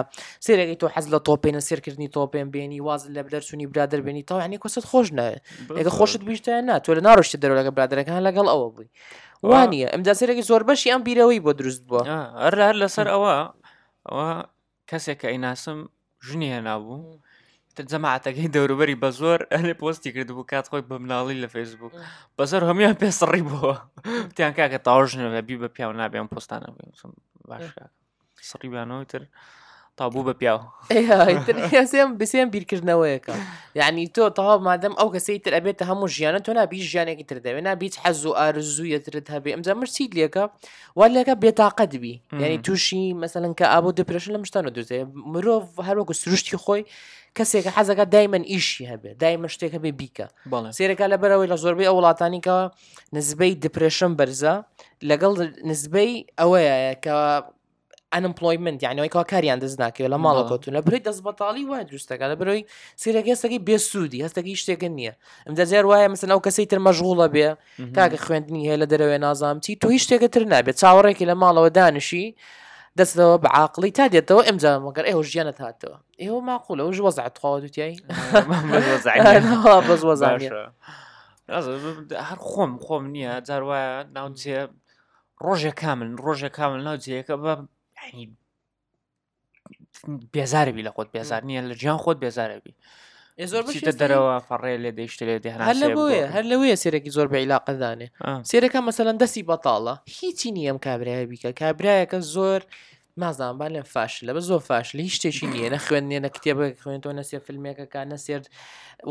[0.45, 4.59] سێرەگەی تۆ حەز لە تۆپێنە سێرکردنی تۆپێن بێنی واز لە بدەرچوونی برادر بێنی تا ینی
[4.63, 5.23] کەست خۆش نە
[5.77, 8.87] ئەگە خۆشت بیشتە نا تۆ لە ناڕشتی دەرەوە لەگە برادەکان لەگەڵ ئەوە بووی
[9.49, 12.01] وانە ئەمدا سەرێکی زۆر بەشی ئەم بیرەوەی بۆ دروست بووە
[12.45, 13.33] هەرار لەسەر ئەوە
[14.07, 14.29] ئەوە
[14.89, 15.79] کەسێک کە ئەیناسم
[16.27, 17.01] ژنی هێنابوو
[17.91, 21.93] جەماعەتەکەی دەوروبەری بە زۆر ئەێ پۆستی کردبوو کات خۆی بە مناڵی لە فیسبوک
[22.37, 23.75] بەزەر هەمیان پێسڕی بووە
[24.35, 26.69] تیان کاکە تاژنە بی بە پیاو نابیان پۆستانە
[27.49, 27.85] باشکە
[28.49, 29.21] سڕیبانەوەی تر
[29.97, 30.59] طابو ببياو
[30.91, 31.33] ايه هاي
[31.77, 33.33] يا سيم بسيم بيركجنا ويكا
[33.75, 37.47] يعني تو طاب ما دام او كسيت الابيت هم جيانا تونا نا بيج جيانا كترد
[37.47, 40.49] انا بيج حزو ارزو يترد هبي امزا مش سيد ليكا
[40.95, 46.13] ولا كا بيتعقد بي يعني توشي مثلا كابو ديبرشن مش تانو دوزي مروف هل وكو
[46.13, 46.85] سرشتي خوي
[47.35, 50.27] كسي كا دايما ايشي هبي دايما شتيك هبي بيكا
[50.69, 52.71] سيري كا لبراوي لزوربي اولا تاني كا
[53.13, 54.63] نسبي ديبرشن برزا
[55.03, 57.49] لقل نسبي اويا كا
[58.15, 62.35] ئەمپلۆیمنت یانەوەیکە کاریان دەست ناکەێت لە ماڵە کۆتون لە بری دەست بەتاڵی وای دروستەکە لە
[62.41, 62.61] بروی
[63.01, 65.13] سیرەکە هەستەکەی بێسوودی هەستەکەی شتێکن نییە
[65.45, 67.47] ئەم دەزێر وایە مثل ئەو کەسی تر مەژغوڵە بێ
[67.97, 71.69] کاکە خوێندنی هەیە لە دەرەوەی نازام چی تۆ هیچ شتێکە تر نابێت چاوەڕێکی لە ماڵەوە
[71.77, 72.25] دانیشی
[72.99, 77.95] دەستەوە بەعاقلی تا دێتەوە ئەمجا مەگەر ئێوە ژیانە هاتەوە ئێوە ماقولەوە وەزعتخوا دوتیایی
[79.89, 80.53] بەز وەزانە
[82.29, 84.59] هەر خۆم خۆم نییە جار وایە ناوجێ
[85.45, 87.53] ڕۆژێک کامل ڕۆژێک کامل ناوجەیەەکە بە
[88.13, 88.25] ینی
[90.33, 92.73] بێزارەبی لە خۆت بێزار نییە لە جیان خۆت بێزارەبی
[93.53, 97.37] زۆر بشتە دەرەوە فەڕێ لێ دەیشت لێ دێ هەر لەبێ هەر لەوەیە سێرەی زۆر بە
[97.43, 98.07] عیلاقەدانێ
[98.49, 102.61] سێرەکە مەسەەن دەستی بەتاڵە هیچی نییەم کابرایە بیکە کابرایەکە زۆر
[103.21, 106.65] مازانبان لە فاش لە بە زۆر فاش لە هیچ شتێکی نییە نە خوێنێ نە کتێبە
[106.81, 108.41] خوێنەوە نەسێ فیلمێکەکە نەسێر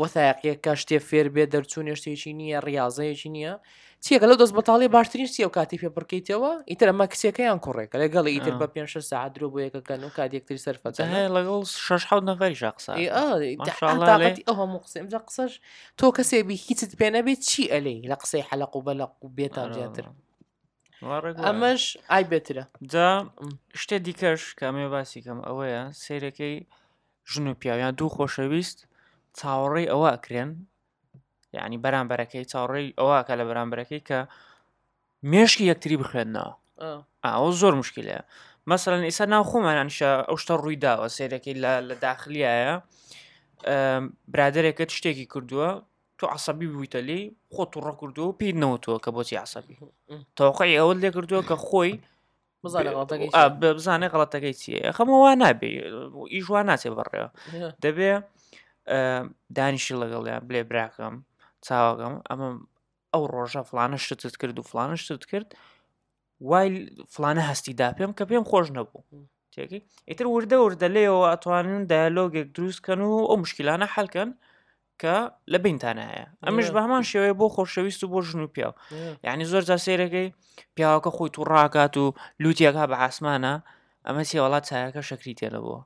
[0.01, 3.53] وەتایقیەکە شتێ فێر بێ دەرچوو نێشتێکی نییە ڕاضەیەکی نییە
[4.05, 8.25] چیەکە لەو دەست بەتاڵی باشترین چی ئەو کاتی پێ بڕکەیتەوە ئیتر ئەمە کچەکەیان کوڕێکە لەگەڵ
[8.33, 10.89] ئیتر بە پێ ساعت درۆ بۆ یەکەکەن و کات یەکتری سەرفە
[11.37, 15.53] لەگەڵ شش نەفەری شخصاقەتی ئەو هەموو قسەم جا قسەش
[15.99, 20.05] تۆ کەسێبی هیچت پێ نەبێت چی ئەلەی لە قسەی حەلق و بەلق و بێتان زیاتر
[21.47, 23.09] ئەمەش ئای بێترە جا
[23.81, 26.55] شتێ دیکەش کامێ باسی کەم ئەوەیە سیرەکەی
[27.31, 28.79] ژن و پیاویان دوو خۆشەویست
[29.37, 30.51] چاوەڕێی ئەوە ئەکرێن
[31.53, 34.19] یعنی بەرامبەرەکەی چاڕێی ئەوە کە لە بەرامبەرەکەی کە
[35.31, 36.53] مێشکی یەکتری بخوێندنەوە
[37.25, 38.17] ئەو زۆر مشکلە
[38.69, 41.55] مەسەن ئیسا ناو خۆمانانشە ئەو شتە ڕووی داوە سێرەکەی
[41.87, 42.73] لە داخلیایە
[44.33, 45.69] برادێکەکە شتێکی کردووە
[46.17, 47.19] تو عسەبی بوویتە لێ
[47.53, 49.75] خۆ توڕە کردووە و پێنەوەتەوە کە بۆچی عسەبی
[50.37, 51.93] تاوقی ئەوە لێ کردووە کە خۆی
[53.75, 55.69] بزانێ غڵەتەکەی چیە خەمەوە نابێ
[56.33, 57.29] ئیژوان ناچێ بڕێەوە
[57.83, 58.11] دەبێ
[59.57, 61.15] دانیشی لەگەڵیان بلێ براکەم
[61.67, 62.47] چاوەگەم ئەمە
[63.13, 65.49] ئەو ڕۆژە فلانە شتت کرد و فلانە شتت کرد
[66.49, 66.67] وای
[67.13, 69.01] فلانە هەستی دا پێم کە پێم خۆش نەبوو
[69.53, 74.29] تێکی ئیتر وردە وردە لێەوە ئەتوانن دایلۆگێک دروستکەن و ئەو مشکلانە حلکەن
[75.01, 75.15] کە
[75.51, 78.73] لە بینتانایە ئەمش بە هەمان شێوەیە بۆ خۆشەویست و بۆ ژن و پیاو
[79.27, 80.27] یعنی زۆر جا سێرەکەی
[80.75, 82.05] پیاوەکە خۆی تو ڕاکات و
[82.43, 83.55] لوتیەکە بە عسمانە
[84.07, 85.79] ئەمە سی وڵات چایەکە شکری تێلەبووە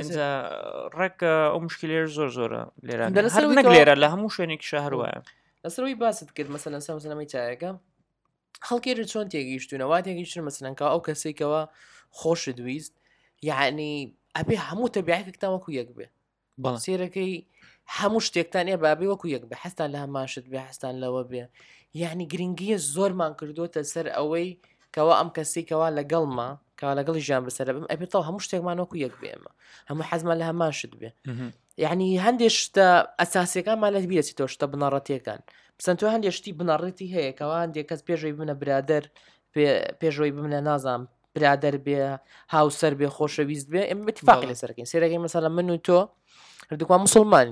[0.00, 0.28] اینجا
[1.00, 1.18] ڕێک
[1.52, 3.04] ئەو مشکلێر زۆر زۆرە لێرە
[3.58, 5.20] نەک لێرە لە هەموو شوێنێکی شەهر وایە
[5.64, 7.70] لەسەرەوەی باست کرد مەسەن سەمزنەمەی چایەکە
[8.66, 11.60] خەڵکێرە چۆن تێگەیشتونەوە تێگەیشتن مەسەنکە ئەو کەسێکەوە
[12.18, 12.94] خۆش دویست
[13.50, 13.92] یعنی
[14.36, 16.06] ئەبێ هەموو تەبیعکتان وەکو یەک بێ
[16.64, 17.32] بەسیێرەکەی
[17.98, 21.44] هەموو شتێکتان ێ بابی وەکو یەک بە حستان لە هەماشت بێ حستان لەوە بێ
[22.02, 24.48] یعنی گرنگیە زۆرمان کردوتە سەر ئەوەی
[24.94, 26.50] کەەوە ئەم کەسێکەوە لەگەڵمە
[26.80, 29.50] کا لەگەڵی ژیان بەسەر بم ئەپێتەوە هەموو شتێکمانۆکو یەک بێمە
[29.90, 31.10] هەموو حەزمان لە هەمان شت بێ
[31.84, 32.86] یعنی هەندێک شتە
[33.20, 35.40] ئەساسەکانمان لە بیەچی تۆ شتە بنەڕەتەکان
[35.78, 39.04] پسند تو هەندێک شتی بنەڕێتی هەیە کەەوە هەندێک کەس پێشۆی بنە برادر
[40.00, 41.02] پێشۆی بمنە نازام
[41.34, 41.98] برادر بێ
[42.54, 45.98] هاوسەر بێ خۆشەویست بێ ئەم بتفاق لە سەرکەین سێرەگەی مەسەلا من و تۆ
[46.70, 47.48] هەردووان مسلمان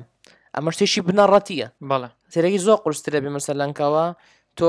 [0.56, 4.06] ئەمە شتێکی بنەڕەتیە بەڵە سێرەی زۆ قرسترە بێ مەسەلەنکەوە
[4.60, 4.66] تۆ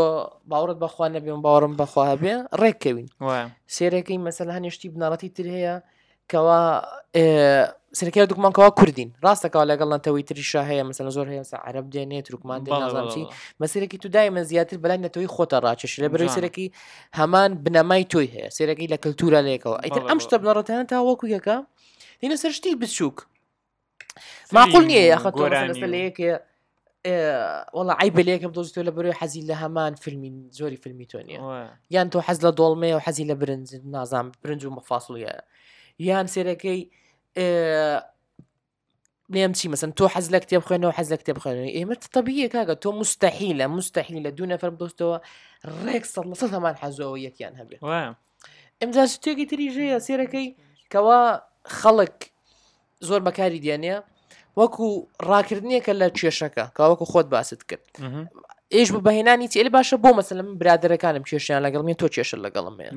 [0.51, 3.07] باورت بەخوا نەبێن باوەڕم بەخوا هەبێ ڕێککەوین
[3.75, 5.75] سێرەکەی مەسەل هەنیشتی بنەڕەتی تر هەیە
[6.31, 6.61] کەوا
[7.99, 13.23] سەرکە دوکمانکەوا کوردین ڕاستەکەوا لەگەڵان تەوەی تریشا هەیە مەسەن زۆر هەیە عرب دێنێ ترکمان دێنازانچی
[13.61, 16.67] مەسیرەکی تو دایمە زیاتر بەلای نەتەوەی خۆتە ڕاکێش لە بەروی سەرەکی
[17.19, 21.55] هەمان بنەمای تۆی هەیە سێرەکەی لە کەلتورا لێکەوە ئەیتر ئەم شتە بنەڕەتیان تا وەکو یەکە
[22.21, 23.17] دینە سەرشتی بچووک
[24.55, 25.35] معقول نییە یاخەت
[25.95, 26.29] لەیەکە
[27.05, 32.21] آه، والله عيب عليك بدوز تقول حزين حزي مان فيلمي زوري فيلمي تونيا يا تو
[32.21, 35.41] حز لدولمي وحزي لبرنز نازام برنز ومفاصل يا
[35.99, 36.89] يا سيركي
[37.37, 38.09] إيه
[39.29, 42.47] ليام شي مثلا تو حز لك تيب خوينا وحز لك تيب خوينا اي مت طبيعي
[42.47, 45.17] كاكا تو مستحيله مستحيله دون فرم دوز تو
[45.65, 48.15] ريك صلا صلا ما وياك يان هبي واه
[48.83, 50.55] امزاج تيجي تري جي سيركي
[50.91, 52.13] كوا خلق
[53.01, 54.03] زور مكاري ديانيا
[54.59, 54.85] وەکو
[55.31, 57.85] ڕاکردنیەکە لە کێشەکە کاوەکو خۆت باست کرد
[58.75, 62.93] ئێش بەهێنانی چێل باشە بۆ مەسلم برادەکانم کێشیان لەگەڵمی تۆ کێشە لەگەڵم ئێرە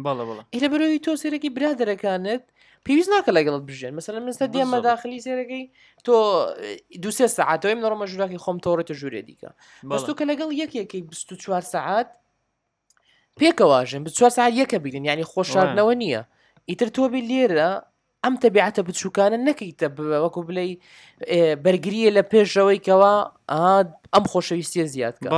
[0.73, 2.43] بەرەوەی تۆ سێرەی برادەکانت
[2.87, 5.63] پێویست ناکە لەگەڵت بژێن مەسلە منستە دیێمە داخلی سێرەکەی
[6.07, 6.15] تۆ
[7.03, 9.51] دوسێ سعات ئەوم نڕۆمە ژوراکی خۆم تۆڕێتە ژوورێ دیکە
[9.91, 12.09] بەستو کە لەگەڵ یەک یەکەی 24 سعات
[13.41, 16.23] پێکەواژن 24 سعات یەکە بین ینی خۆشاردنەوە نییە
[16.71, 17.71] ئیتر تۆ بی لێرە
[18.27, 19.87] ئەم تەبیعەتە بچووکانە نەکەیتە
[20.25, 20.71] وەکو بلەی
[21.65, 23.13] بەرگریە لە پێشەوەی کەەوە
[24.15, 25.29] ئەم خۆشەویستە زیاتکە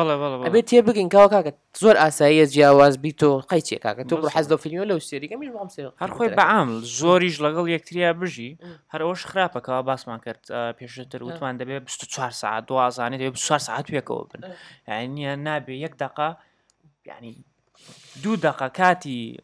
[0.54, 4.84] بێت تێ بگەین کاوا کاکە زۆر ئاساییە جیاواز بی تۆ قەیچێ کاکە تۆ حەز فیلمیۆ
[4.90, 5.48] لەو سێریگەمیش
[6.02, 8.50] هەرخۆی بەعام زۆریش لەگەڵ یەکتریا بژی
[8.92, 10.42] هەرەوەش خراپەکەەوە باسمان کرد
[10.78, 14.42] پێشتر وتمان دەبێت 24 ساعت دوازانێت دەبێت 4 ساعت وێکەوە بن
[14.88, 16.30] یانە نابێ یەک دقا
[17.08, 17.34] ینی
[18.22, 19.36] دوو دقه کاتی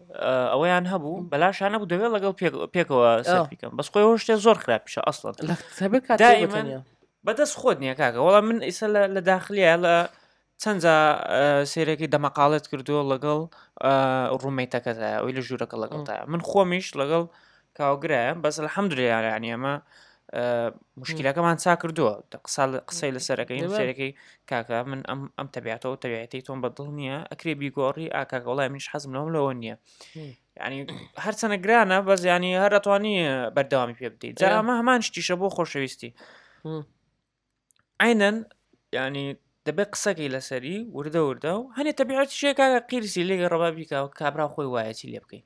[0.52, 2.32] ئەوەیان هەبوو بەلاشان نەبوو دەوێت لەگەڵ
[2.74, 3.10] پێکەوە
[3.52, 5.34] بکەم بەس خۆی شتێ زۆر خراپیشە ئەسڵەن
[7.26, 9.96] بەدەست خۆت نییە کاکە وڵا من ئیسە لە داخلیە لە
[10.62, 10.82] چەند
[11.72, 13.40] سیرێکی دەمەقالت کردووە لەگەڵ
[14.42, 17.24] ڕوومەیتەکەتە ئەوی لە ژوورەکە لەگەڵ تا من خۆمیش لەگەڵ
[17.78, 19.74] کاوگرە بەس لە حەمدریانە ئەمە
[21.02, 22.12] مشکلەکەمان چا کردووە
[22.46, 24.12] قسا قسەی لەسەرەکەی سەرەکەی
[24.50, 29.28] کاکە من ئەم ئەم تەبیاتەوە تەبیەتی تۆم بەدڵ نییە ئەکرێ بیگۆڕی ئاکاگەڵای منش حەزم لەم
[29.36, 29.76] لەوە نییە
[30.64, 30.80] ینی
[31.24, 33.14] هەرچەنە گرانە بە زیانی هەر ئەتوانی
[33.56, 36.10] بەردەوامی پێ بدەیت جا ئەمە هەمان شتیشە بۆ خۆشەویستی
[38.00, 38.36] ئاینەن
[38.98, 39.26] ینی
[39.66, 43.84] دەبێت قسەکەی لەسەری وردە وردە و هەنێ تەبیعەت شێکاگە قیرسی لێگە ڕەبابی
[44.18, 45.44] کابرا خۆی وایەتی لێ بکەین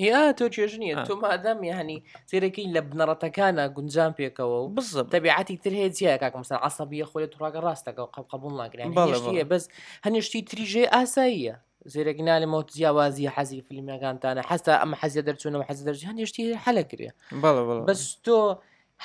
[0.00, 1.04] يا توجي جنية آه.
[1.04, 7.26] تو مادام يعني تيركي لبنا رتكانا قنزام بيكو بالضبط تبعاتي ترهيد زيك مثلا عصبية خويا
[7.26, 9.68] تراك راستك قبلناك يعني هنشتي بس
[10.04, 15.20] هنشتي تريجي آسية زيرا قلنا لي موت زياوازي حزي في المكان تاعنا حتى اما حزي
[15.22, 18.54] درتونا وحزي درت هاني شتي حلك ريا بلا بلا بس تو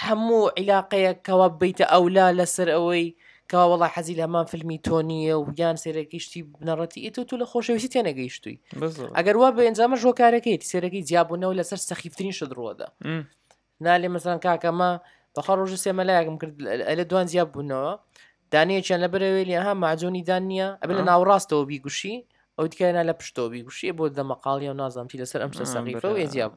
[0.01, 3.15] همو علاقه كوابيت او لا لسر اوي
[3.53, 8.57] کەوا وڵی حەزی لەمان فیلمی تۆنیە و یان سێرەگەیشتی بنەڕەتی ئێتۆ تو لە خۆشەویستی تێنەگەیشتوی
[9.17, 12.87] ئەگەر وا بە ئەنجامە ژۆکارەکەیت سێرەگەی جیاببوونەوە لەسەر سەخیفترین شدڕۆدا
[13.85, 14.91] نالێ مەسان کاکەمە
[15.35, 16.53] بەخە ڕۆژە سێمەلایەکم کرد
[16.99, 17.91] لە دوان زیاب بوونەوە
[18.53, 22.15] دانەیەکیان لە بەرەوێلی ها ماجۆنی دان نییە ئەبێ لە ناوڕاستەوە بیگوشی
[22.57, 26.53] ئەو دیکەێنە لە پشتۆ بیگوشی بۆ دەمەقاڵی و نازانتی لەسەر سر سەقیفە سخيفة ێزیاب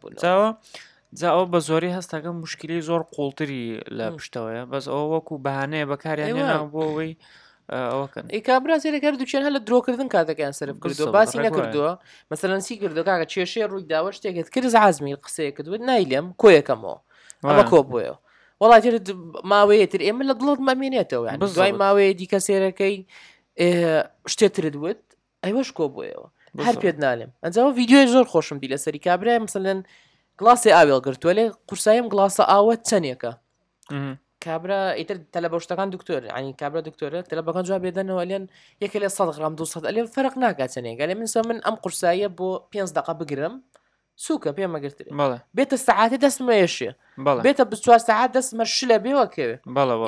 [1.20, 3.60] جا ئەو بە زۆری هەستەکە مشکلی زۆر قوڵتری
[3.98, 6.36] لە پشتەوەە بەس ئەوە وەکو بەهانەیە بەکاریان
[6.72, 7.12] بۆ ئەوەی
[8.38, 11.90] ئیکابراازێکەکە دوچێن هە لە درۆکردن کاتەکەیان سرف کردو باسی نەکردووە
[12.32, 16.98] مەسەرەنسی کردو کاکە چێشێ ڕووی داوە شتێکت کرد عزمی قسەیە کردوێت نایلێم کۆیەکەمەوە
[17.48, 18.16] ئەمە کۆبووەوە
[18.60, 19.06] وڵاتێت
[19.52, 22.96] ماوەیەتر ئێمە لە دڵت مەمێنێتەوە دوای ماوەیە دیکە سێرەکەی
[24.32, 25.02] شتێترت وت
[25.44, 26.26] ئەیوەش کۆبووەوە
[26.68, 29.78] هەر پێت نالێم ئەنجەوە ویددیوی زۆر خۆشم دی لە سەری کابرای مثلەن
[30.40, 33.32] گڵاسی ئاوێڵگرتووە لێ قورسایم گڵاسە ئاوە چەندێکە
[34.44, 38.44] کابرا ئیتر تەلە بە شتەکان دکتۆر ئەنی کابرا دکتۆرە تەلەبەکان جواب بێدەنەوە لێن
[38.82, 42.90] یەکە لە 100 گرام 200 لێ فەرق ناکاتێنێک لە منسە من ئەم قورسایە بۆ 5
[42.96, 43.54] دقه بگرم
[44.24, 44.98] سوکە پێمەگرت
[45.56, 46.90] بێتە سعاتی دەستمەیەشێ
[47.46, 49.54] بێتە بچوار سعات دەستمە شلە بێوەکەوێ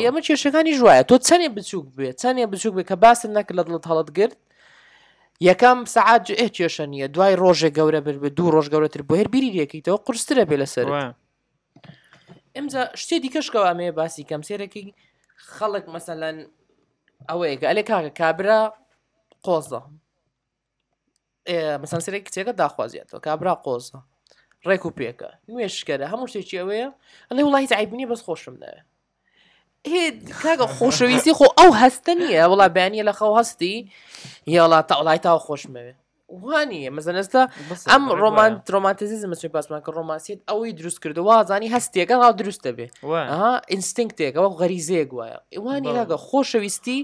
[0.04, 3.84] ئێمە کێشەکانی ژایە تۆ چەنێ بچوک بێ چەنێ بچوک بێ کە باسن نەکرد لە دڵت
[3.90, 4.38] هەڵت گرت
[5.46, 9.28] یەکەم سعات جێ کێشە نیە دوای ڕۆژێک گەورە بر بە دوو ڕۆژ گەورەتر بۆ هێر
[9.32, 10.86] بیری یەکەیتەوە قرسترە بێ لەسەر
[12.56, 14.84] ئەمجا شتێ دیکەشکەوە ئەمەیە باسی کەم سێرەکی
[15.56, 16.36] خەڵک مەسەلەن
[17.30, 18.60] ئەوەیەکە ئەلێ کاکە کابرا
[19.46, 19.82] قۆزە
[21.82, 23.98] مەسەن سێک کچێکە داخوازیێتەوە کابرا قۆزە
[24.68, 26.88] ڕێک و پێکە نوێشکەرە هەموو شتێکی ئەوەیە
[27.28, 28.87] ئەڵێ وڵی عیبنی بەس خۆشم دەوێت
[30.42, 33.76] کاگە خۆشەویستی خۆ ئەو هەستە نیە وڵا بیانیە لە خەو هەستی
[34.56, 35.94] یاڵا تاڵای تاو خۆشمەوێ
[36.46, 37.42] وانە مەزەنستا
[37.92, 42.86] ئەم ڕۆمان ڕۆمانتزیزم مەچی پاسمان کە ڕۆمانسیت ئەوی دروست کردو وازانی هەستێکە ڕاو دروستە بێ
[43.72, 46.98] ئینستینکتێکەوە غەریزەیە گوایە ئیوانی لاگە خۆشەویستی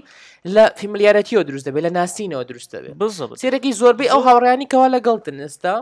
[0.55, 5.35] لە فیملیارەتیەوە دروست دەبێت لە ناسینەوە دروستە بێ بزڵ سێرەی زۆربەی ئەو هاوڕیانی کەوا لەگەڵتن
[5.43, 5.75] ئێستا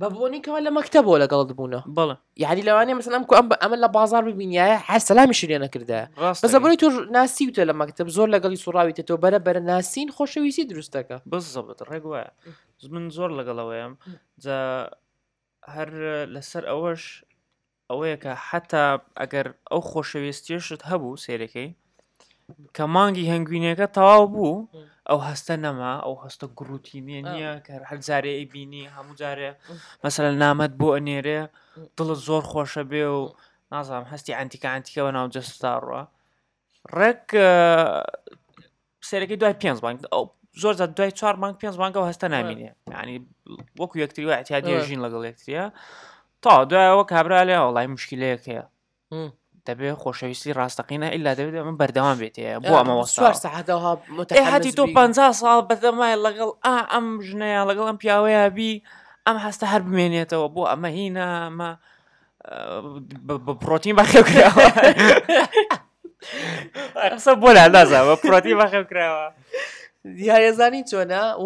[0.00, 4.78] بە بۆنیکەوە لە مەکتتەبەوە لەگەڵ بوونە بڵە یادی لەوانێ مثلم کو ئەمە لە بازار ببینایە
[4.88, 6.00] هەر سەلامی شرێ نەکردە
[6.44, 11.16] بەزە بۆی تۆ ناسیوتە لە مەکتب زۆر لەگەڵی سوراویتە تۆ بەرە بەرە ناسین خۆشەویستی دروستەکە
[11.32, 12.28] بزەبت ڕێگوایە
[12.94, 13.92] من زۆر لەگەڵەوەیم
[15.74, 15.88] هەر
[16.34, 17.02] لەسەر ئەوەش
[17.90, 18.84] ئەوەیە کە حتا
[19.20, 21.68] ئەگەر ئەو خۆشەویستیشت هەبوو سێرەکەی
[22.76, 24.56] کە مانگی هەنگوینەکە تەواو بوو
[25.08, 29.50] ئەو هەستە نەما ئەو هەستە گروتینێ نییە کە هەر جارێ ئەیبینی هەموو جارێ
[30.04, 31.40] مەسەل نامەت بۆ ئەنێرێ
[31.96, 33.20] دڵت زۆر خۆشە بێ و
[33.72, 36.02] نازانام هەستی ئەتیکانتیکەوە ناو جەستا ڕوە
[36.96, 37.22] ڕێک
[39.08, 40.24] سەرەکەی دوای پێنج بانک ئەو
[40.62, 42.70] زۆر دوای چوار بانک پێنج بانکە و هەستە نامینێ
[43.02, 43.16] ینی
[43.80, 45.64] وەکو یەکتری وە ئەتیادێژین لەگەڵ یەکتریە
[46.42, 48.64] تا دوایەوە کابرا لێ وڵی مشکلەیەک هەیە
[49.66, 55.40] دەبێت خۆشەویستی ڕاستەقینە ئللا دەبێت من بەردەوام بێتەیە بۆ ئەمەوە سوار سەحەتەوە متحاتی تۆ 50
[55.40, 58.72] ساڵ بەدەمای لەگەڵ ئا ئەم ژنەیە لەگەڵ ئەم پیاوەیە بی
[59.26, 61.70] ئەم هەستە هەر بمێنێتەوە بۆ ئەمە هینە ئەمە
[63.62, 64.66] پرۆتین بەخێوکراوە
[67.12, 69.28] قسە بۆ لا نازە بە پرۆتین بەخێوکراوە.
[70.04, 71.38] دیارێ زانی چۆنا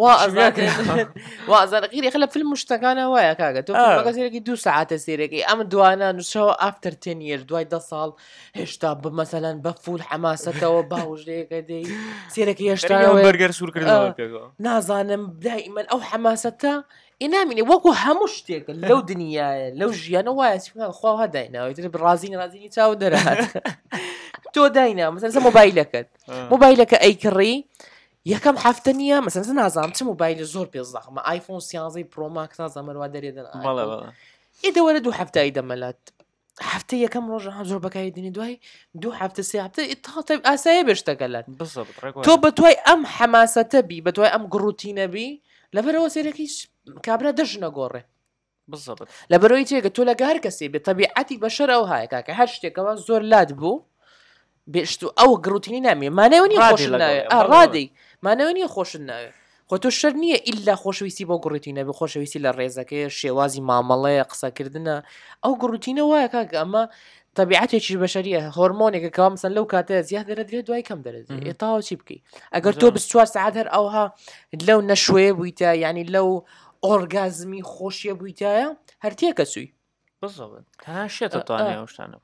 [1.49, 6.55] وازان غیری خلە فلم شتەکانە وایە کاگە تۆ بەگەزیێکی دو ساعتە سیرێکی ئەمە دوانە نووسەوە
[6.65, 8.11] ئافتر تێنیر دوای ده ساڵ
[8.59, 11.85] هێشتا بمەسەلەن بە فول حەماسەتەوە باوژەیەەکە دەی
[12.35, 16.73] سیرەکی هێشتا دائما او نازانم انا مني وكو حەماسەتە
[17.23, 20.59] ئینامینێ وەکو هەموو شتێک لەو دنیاە لەو ژیانە وایە
[20.99, 23.43] خواها دایناوەیتر رازين تاو درات
[24.55, 25.93] تو داينا مثلا موبايلك
[26.53, 27.03] موبايلك آه.
[27.07, 27.55] اي كري
[28.35, 33.47] یەکەم حفتنیە مەسەن نازانم چ موبایل زۆر پێزداخمە آیفۆن سیانزی پرۆماکس نازەمەوا دەرێدن
[34.65, 36.01] ئێدەوەرە دوو هەفتایی دەمەلات
[36.73, 38.55] هەفتە یەکەم ڕۆژ هە زۆر بەکاری دنی دوای
[39.03, 41.47] دوو هەفتە سێ هەفتە تاڵتە ئاسایە بێشتەگەلات
[42.27, 45.29] تۆ بە توای ئەم حەماسەتە بی بە توای لبرو گروتینەبی
[45.77, 46.55] لەبەرەوە سێرەکیش
[47.07, 48.03] کابرا دەژ نەگۆڕێ
[49.31, 53.23] لبرو بەرەوەی تێگە تۆ لەگار کەسی بێت تەبیعەتی بە شەرەوە هاە کاکە هەر شتێکەوە زۆر
[53.33, 53.75] لات بوو
[54.73, 57.87] بێشت و ئەو گروتینی نامێ مانەوەنی
[58.25, 59.35] مانەوە نیە خۆشت ناوێت
[59.69, 64.97] خۆ تۆ شەر نییە ئللا خۆشویستی بۆ گوڕوتینە بە خۆشەویستی لە ڕێزەکەی شێوازی مامەڵەیە قسەکردە
[65.43, 66.83] ئەو گوڕوتینە وایە کاکە ئەمە
[67.37, 72.23] تەبیعاتێکی بەشریە هۆرمۆنێکە کامسن لەو کاتە زیاد دەرەدرێت دوای کەم دەرێت ئێتاوە چی بکەیت
[72.55, 74.05] ئەگەر تۆ 24 سعات هەر ئەوها
[74.69, 76.29] لەو نەشوێ بوویتە ینی لەو
[76.87, 78.67] ئۆرگازمی خۆشیە بوویتایە
[79.05, 79.69] هەرتیە کە سووی
[80.23, 80.65] بزڵێت
[80.97, 82.19] هاشێتە توانێ شتانە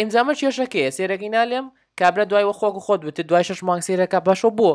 [0.00, 1.66] ئنجامە کێشەکەی سێرەگەی نالێم
[1.98, 4.70] کابرا دوای وە خۆک خۆت بێت دوای شش مانگسیرەکە باشۆ بۆ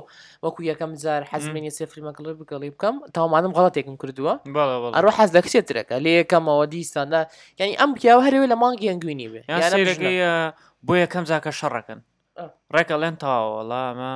[0.45, 4.33] وەکو یەکەم جار حەزمێنی سێفری مەکڵی بگەڵی بکەم تاوامانم غڵاتێکم کردووە
[4.95, 7.21] ئەڕۆ حەز لە کچێترەکە لێ یەکەمەوە دیستاندا
[7.59, 9.41] ینی ئەم پیاوە هەرێ لە مانگی ئەنگوینی بێ
[10.87, 11.99] بۆ یەکەم زاکە شەڕەکەن
[12.75, 14.13] ڕێکە لێن تاوەڵامە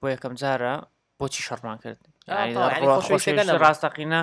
[0.00, 0.74] بۆ یەکەم جارە
[1.18, 2.00] بۆچی شەڕمان کرد
[3.64, 4.20] ڕاستەقینە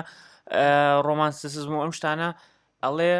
[1.06, 2.28] ڕۆمانسیسم و ئەم شتانە
[2.84, 3.12] ئەڵێ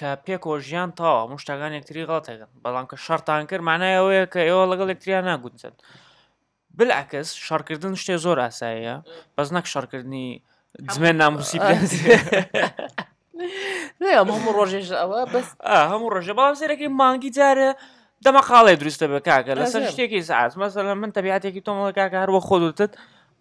[0.00, 4.62] کە پێکۆ ژیان تاوە مشتەکان یەکتری غڵاتەکەن بەڵام کە شەرتان کرد مانای ئەوەیە کە ئێوە
[4.72, 5.74] لەگەڵ یەکتریان ناگونچن
[6.78, 8.96] بلعکەس شارکردن شتێ زۆر ئاساییە
[9.36, 10.26] بەس نەک شارکردنی
[10.88, 11.58] دزمێن ناموسی
[14.18, 15.48] هەموو ڕۆژێژ ئەوە بەس
[15.90, 17.70] هەموو ڕۆژە بەڵام سەرەکەی مانگی جارە
[18.24, 22.92] دەمە خاڵێ دروستە بە کاکە لەسەر شتێکی سعات مەسەر من تەبیاتێکی تۆمەڵ کاکە هەروە خۆدتت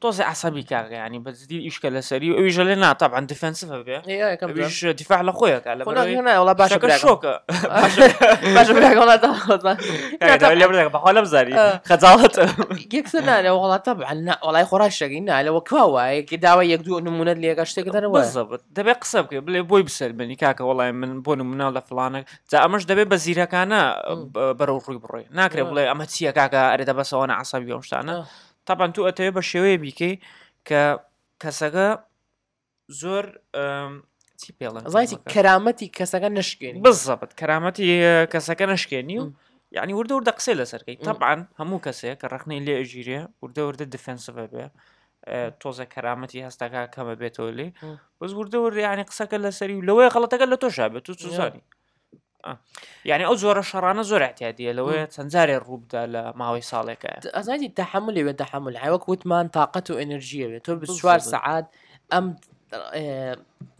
[0.03, 4.51] توزع عصبي كاع يعني بس دي ايش سري ويش لنا طبعا ديفنسيف هكا اي كم
[4.59, 7.41] ويش دفاع لخويا كاع على بالي هنا والله باش بلاك شوكا
[8.43, 9.77] باش بلاك والله طبعا
[10.53, 12.55] اللي بلاك بحال بزاري خزالت
[12.93, 17.31] يكسنا انا والله طبعا لا والله خراش شقينا على واي إيه، كي داوي يقدو انه
[17.31, 21.61] اللي قاش تقدر بالضبط دبي قصبك بلي بوي بسل بني كاكا والله من بون من
[21.61, 23.93] الله فلان تا امش دابا بزيرا كان
[24.35, 25.91] برو روي بروي ناكري والله آه.
[25.91, 28.25] اما تسيا كاكا اريد بس وانا عصبي انا
[28.69, 30.15] تاپان تو ئەتەوێ بە شێوەیە بیکەی
[30.67, 30.84] کە
[31.43, 31.88] کەسەکە
[33.02, 33.26] زۆر
[34.41, 37.88] چی پێڵن زایتی کەرامەتی کەسەکە نشکێن بزەبت کەرامەتی
[38.34, 39.26] کەسەکە نشکێنی و
[39.78, 44.32] یعنی وردە وردە قسەی لەسەرکەی تاپان هەموو کەسەیە کە ڕخنەی لێ ئەژیرێ وردە وردە دفنسە
[44.36, 44.65] بێ
[45.62, 47.67] تۆزە کەرامەتی هەستاکە کەمە بێتەوە لێ
[48.19, 51.63] بەس وردە وردە یانی قسەکە لەسەری و لەوەی خەڵەتەکە لە تۆشا بێت تو سوزانی
[53.06, 58.34] یعنی ئەو زۆرە شەڕانە زۆر احتیادیە لەوەی چەندجارێ ڕووبدا لە ماوەی ساڵێکە ئازادی تحمل لەوێ
[58.43, 61.65] تحمل هاوەک وتمان تااقەت و ئەنرژیەوێت تۆ بچوار سعات
[62.13, 62.25] ئەم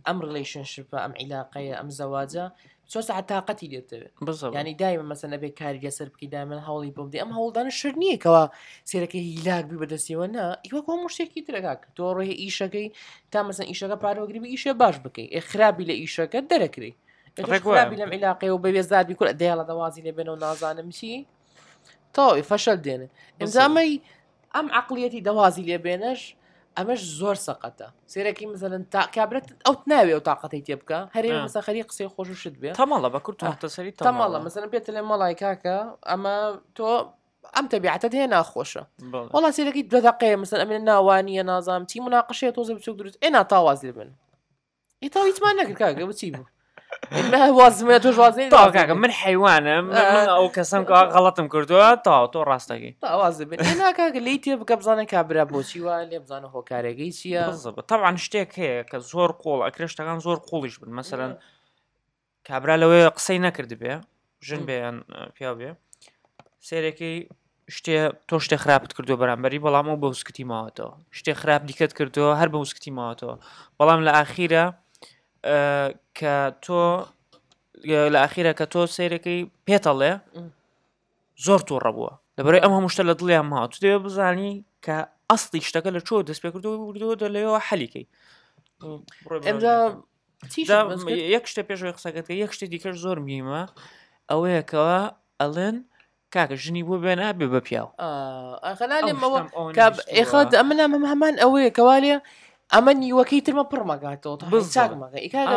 [0.08, 2.45] ئەم ڕلیشنشپە ئەم عیلاقەیە ئەم زەواجە
[2.91, 7.32] چۆ سعات تااقەتی لێتەوێت ینی دایمە مەسە نەبێ کاری لەسەر بکی دامن هەوڵی بۆمدی ئەم
[7.38, 8.43] هەوڵدان شر نییەکەوە
[8.89, 12.88] سێرەکە هیلاک بی بەدەستیەوە نا یوەکۆ مشتێکی درەکاک تۆ ڕێ ئیشەکەی
[13.32, 16.93] تا مەسەن ئیشەکە پارۆگریبی ئیشە باش بکەی ئێخرابی لە ئیشەکە دەرەکری
[17.41, 21.26] خرابی طيب، لەم عیلاقی و بەبێ زار بیکرد دەیڵە إيه دەوازی لێ بێنەوە نازانم چی
[22.13, 23.08] تاوی طيب، فەشل دێنێ
[23.41, 23.93] ئەمزامەی
[24.56, 26.22] ئەم عقلەتی دەوازی لێ بێنەش
[26.78, 31.84] ئەمەش زۆر سەقەتە سێرەکی مزەن تا کابرێت ئەوت ناوێ و تااقەتی تێ بکە هەر مەسەخەری
[31.89, 35.78] قسەی خۆشوشت بێت تەماڵە بە کورت تەسەری تەماڵە مەزەن بێت لێ مەڵای کاکە
[36.12, 36.36] ئەمە
[36.78, 36.89] تۆ
[37.56, 38.84] ئەم تەبیعەتت هەیە ناخۆشە
[39.36, 43.74] وڵا سێرەکی دو دقەیە مەسن ئەمێ ناوانیە نازام چی مناقشەیە تۆزە بچوک دروست إنا انا
[43.84, 44.10] لێ بن
[45.04, 46.52] ئیتاویتمان نەکرد کاگە بچی بوو
[47.11, 54.39] وازمە توش وازی تاکەکە من حیوانم ئەو کەسم غەڵەتم کردووە تا تۆ ڕاستەکەی تاوازناکە لی
[54.39, 59.31] تێ بکە بزانە کابرا بۆچی وە لێ بزانە هۆکارێکی چیە تاوان شتێک هەیە کە زۆر
[59.43, 61.31] قۆڵ ئەکرێشتەکان زۆر قوڵیش بن مەمثلەن
[62.47, 63.93] کابرا لەوەی قسەی نەکرد بێ
[64.47, 64.95] ژن بێیان
[65.35, 65.69] پیا بێ
[66.67, 67.13] سێرێکی
[67.75, 67.97] شتێ
[68.29, 72.49] تۆ شتێ خراپت کردو بەرامبەری بەڵام و بە وسکتی ماوەتەوە شتێ خراپ دیکەت کردەوە هەر
[72.53, 73.35] بە وسکتی ماوەتەوە
[73.79, 74.65] بەڵام لە ئاخیرە
[75.44, 76.33] کە
[76.65, 76.81] تۆ
[78.13, 80.12] لە ئاخیرە کە تۆ سیرەکەی پێتەڵێ
[81.46, 84.54] زۆر تۆ ڕەبووە لەبەر ئەم هەمووشتە لە دڵیان ماوە تو دەوێ بزانی
[84.85, 84.98] کە
[85.29, 88.06] ئەستی شتەکە لە چۆ دەست پێکردووە دە لەوە حەلیکەی
[91.35, 93.63] یەک شتە پێش قسەکەەکە یەک شتی دیکەش زۆر میمە
[94.31, 95.00] ئەوەیەکەوە
[95.41, 95.77] ئەڵێن
[96.33, 97.89] کاکە ژنی بۆ بێ نابێ بە پیاو
[98.67, 99.39] ئەخەلالێمەوە
[100.17, 102.17] ئێخات ئەمە نامەم هەمان ئەوەیە کەوالە
[102.74, 104.36] ئەمە وەکەیترمە پڕمەگاتەوە
[104.76, 105.50] چاکمەکە ئیکات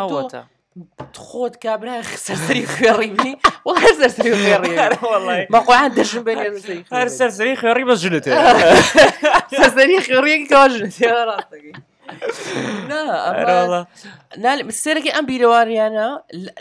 [1.26, 1.94] خۆت کابرا
[2.26, 3.34] سەرسەری خوێڕیبنی
[3.68, 4.72] وڵ سەرسری خوێڕی
[5.54, 6.38] مەخوایان دەشم بێن
[6.96, 8.24] هەر سەرسەری خوێڕی بەژنت
[9.56, 10.72] سەرسەری خوێڕیەکەژ
[11.28, 11.64] راسك
[14.82, 16.06] سێرەی ئەم بیرەواریانە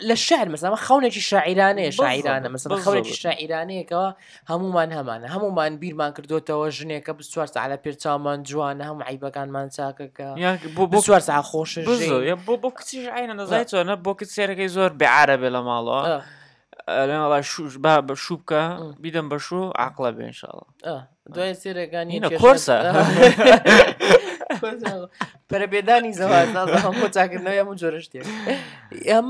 [0.08, 4.08] لە شعر مەسەمە خەونێکی شاعیرانەیە شاعیرانە مەسە خەونێکی شاعیرانەیەکەوە
[4.50, 10.28] هەمومان هەمانە هەمومان بیرمان کردوتەوە ژنێکە ب چوار على پێرچامان جوانە هەم عیبەکانمان چاکەکە
[11.06, 11.72] چوار سا خۆش
[12.46, 16.02] بۆ کچیش عینە نزایێتە بۆ کت سێرەکەی زۆر بێعاە بێ لە ماڵەوە
[17.10, 18.62] لەڵا شوش با بە شوو بکە
[19.02, 20.64] بیدەم بەشوو عقلە بێنشاڵە
[21.34, 22.76] دوای سێرەکانی کۆرسە
[25.50, 26.50] پەرەبێدانی زەوات
[27.16, 28.20] چاکردنەوە ئەم جۆرەشتێ
[29.12, 29.28] ئەم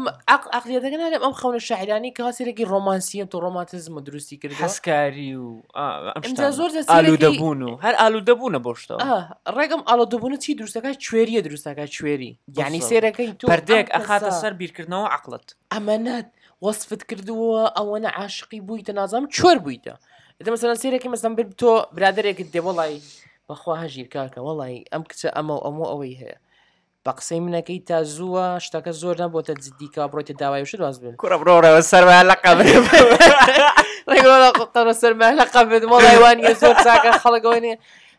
[0.55, 5.47] ئەقلیەکەنانم ئەم خەونە شاعرانی کە هەسێرەی ڕۆمانسیە تۆ ڕۆماتزمە دروستی کرد هەسکاری و
[6.59, 8.99] زۆر ئالو دەبوون و هەر ئالو دەبوونە بۆشتەوە
[9.57, 15.07] ڕێگەم ئالو دەبوون چی دروستەکە کوێریە دروستەکە کوێری یعنی سێرەکەی تۆ پردێک ئەخاتە سەر بیرکردنەوە
[15.17, 16.29] عقلت ئەمەەت
[16.65, 19.95] وەصفت کردووە ئەوەنە عاشقی بوویتە نازام چۆر بوویتە.
[20.47, 22.97] دەمەسەن سێرەکی مەسم بر تۆ برادێکت دێ وڵی
[23.51, 26.39] بەخواهژی بکارکە وڵی ئەم کچە ئەمە ئەمە ئەوەی هەیە
[27.05, 31.37] بە قسەی منەکەی تا زووە شتەکە زۆر نەبتە جددیکە بڕۆیتە داوای شت واز بن کوڕە
[31.41, 35.83] بڕۆرەوە سەرمان لە قەبرەوە سەرمان لە قەبت
[36.61, 37.75] زور زۆر خلق خەڵگەوانێ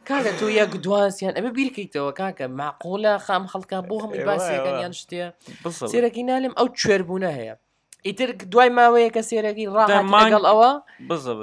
[0.09, 5.27] کاکە تو یەک دوواسیان ئەمە بیرکەیتەوە کاکە ماقۆلە خام خەڵکان بۆ هەمووی باسیەکانیان شتەیە
[5.93, 7.55] سێرەکی نالم ئەو کوێربوونە هەیە
[8.07, 9.09] ایتر دوای ماوەیە
[9.75, 10.71] راحت اگل اوا
[11.09, 11.35] ئەوە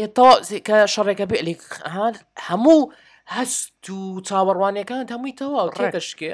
[0.00, 1.68] ایتا ئێتەوە شرکه بیلی بێ
[2.48, 2.78] همو
[3.36, 6.32] هەست و چاوەڕوانەکان هەمووی تەواو ڕێکەشکێ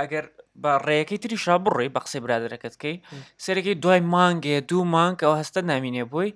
[0.00, 0.24] ئەگەر
[0.62, 2.96] بە ڕێەکەی تریشا بڕێ بە قسەی برادەکەتکەی
[3.44, 6.30] سەرەکەی دوای مانگێ دوو مانگ ئەو هەستە نامینێ بۆی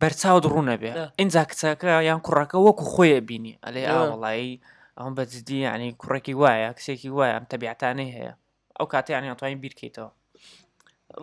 [0.00, 4.52] بەرچاو دڕوونە بێ ئینجا کچەکە یان کوڕەکە وەکو خۆیە بینی ئەلێ ئاوەڵایی
[5.00, 8.32] ئەم بەجددی ینی کوڕێکی وایە کسێکی وایە ئەم تەبیعتانەی هەیە
[8.78, 10.10] ئەو کاتیان ئەتوانین بیرکەیتەوە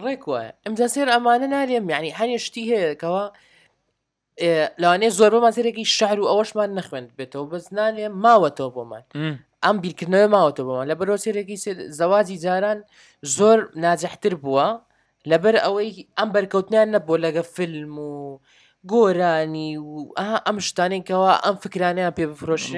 [0.03, 3.23] ڕێک وایە ئەمجا سێر ئەمانە نارێم یعنی هەنیشتی هەیەکەوە
[4.83, 9.03] لاانێ زۆر بۆ ماسیرێکی شەهر و ئەوەشمان نەخوێنند بێتەوە بەزنانێ ماوەتەوە بۆمان
[9.65, 11.57] ئەم بیرکردنەوە ماوەتە بۆمان لە بەرۆسیێکی
[11.99, 12.79] زەوازی جاران
[13.37, 14.67] زۆر ناجەحتر بووە
[15.31, 18.39] لەبەر ئەوەی ئەم بەرکەوتنیان نەبوو لەگە فلم و
[18.91, 19.93] گۆرانی و
[20.47, 22.75] ئەم شتانێکەوە ئەم فکرانیان پێ بفرۆشن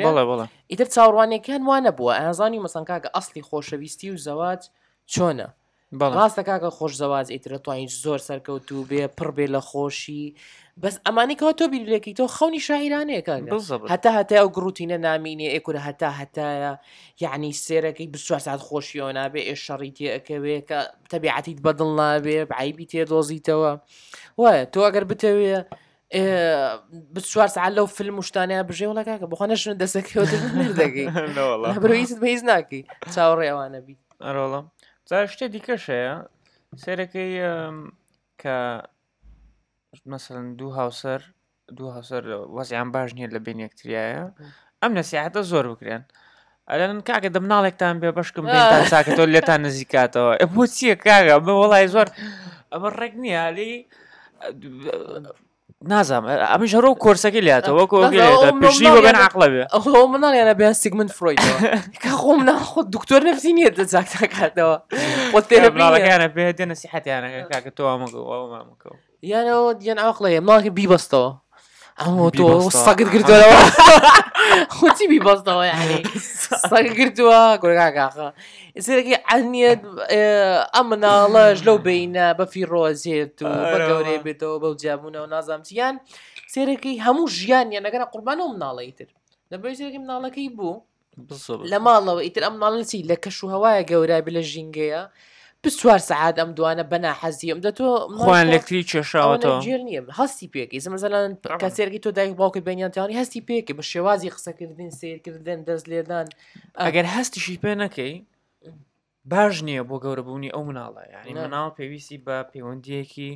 [0.71, 4.61] ئیتر چاوەڕوانێکیان وانە بووە ئازانی مەسەنکاکە ئەسلی خۆشەویستی و زەواج
[5.13, 5.49] چۆنە
[6.17, 10.25] ڕاستە کاکە خۆش زەواز ئیترە توانین زۆر سەرکەوت و بێ پڕ بێ لە خۆشی
[10.83, 13.33] بەس ئەمانێکەوە تۆ بیلێکی تۆ خەونی شاعیرانەیەەکە
[13.93, 16.73] هەتا هەتا ئەو گروتینە نامینێ ئێکورە هەتا هەتایە
[17.23, 20.79] یعنی سێرەکەی بچوار سات خۆشیەوە نابێ ئێ شەڕیتی ئەەکەوێ کە
[21.11, 23.71] تەبیعەتیت بەدڵ نابێ عیبی تێ دۆزیتەوە
[24.41, 25.55] وایە تۆ ئەگەر بتەوێ
[27.15, 31.07] بچوار سعال لەو فلم شتانیا بژێ وڵەکە بخۆ نەشن دەسەکەوتەکەی
[31.83, 32.81] برویست بەیز ناکەی
[33.15, 34.59] چاوەڕێوانە بیت ئەرۆڵە
[35.33, 36.15] شتێ دیکەشەیە
[36.83, 37.31] سێرەکەی
[38.41, 38.57] کە
[40.05, 41.21] مثلا دوو هاوسەر
[41.71, 42.23] دوو هاوسەر
[42.57, 44.23] وەزیان باش نییە لە بین یەکتریایە
[44.83, 46.03] ئەم نسیحەتە زۆر بکرێن
[46.71, 48.85] ئەلەن کاکە دەم ناڵێکتان بێ بەشکم آه.
[48.93, 52.07] چاکە تۆ لێتان نزیکاتەوە بۆ چییە کاگە بە وڵای زۆر
[52.73, 53.71] ئەمە ڕێک نییە لی
[55.93, 57.83] نازام ئەمی ژەڕۆ کۆرسەکە لاتەوە
[58.63, 61.41] پشتی بيا عقلە بێ ئەڵۆ مناڵیانە بێن سیگمن فرۆیت
[62.21, 64.77] خۆم ناخۆ دکتۆر نفسی نیە دەزاکتەکاتەوە
[65.35, 70.33] وەتێ بڵاڵەکانە انا بيا سیحەتیانەکە کاکە تۆ مەکە ئەو مامکەوە يعني هو ديان يعني عقلي
[70.33, 71.41] يعني ما كان بي بسطة
[72.07, 73.69] أما تو ساق كرتوا
[74.69, 76.03] خوتي بي بسطة يعني
[76.69, 78.33] ساق كرتوا كل كاكا
[78.75, 79.79] يصير كي عني
[80.11, 84.01] آه، أمنا الله جلو بينا بفي روزيتو أيوة.
[84.01, 85.99] بكوري بيتو بوجابونا ونظام سيان يعني
[86.49, 89.07] يصير كي همو جيان يعني أنا قربان أمنا الله يتر
[89.51, 90.81] دابا يصير كي منا الله كيبو
[91.17, 95.09] بالضبط لما الله يتر أمنا الله تي لكشو هوايا كورا بلا جينجيا
[95.69, 97.87] چوار سعات ئەم دوانە بەنا حەزیم دە تۆ
[98.25, 101.31] خۆیان لەکتری کێشاوەەوە نیە هەستی پێکی زمەزەلان
[101.61, 106.27] کەسێرگی تۆ دایک باوکە بەنیانتیانی هەستی پێکی بە شێوازی قسەکردن سیرکردن دەست لێدان
[106.85, 108.13] ئەگەر هەستیشی پێ نەکەی
[109.31, 113.31] باش نییە بۆ گەورە بوونی ئەو مناڵە یعنی مناڵ پێویستی بە پەیوەندیەکی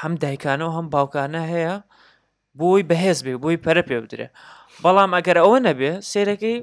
[0.00, 1.74] هەم دایکانەوە هەم باوکانە هەیە
[2.60, 4.28] بۆی بەهێز بێ بۆی پەرە پێ بدرێ
[4.82, 6.58] بەڵام ئەگەر ئەوە نەبێ سێرەکەی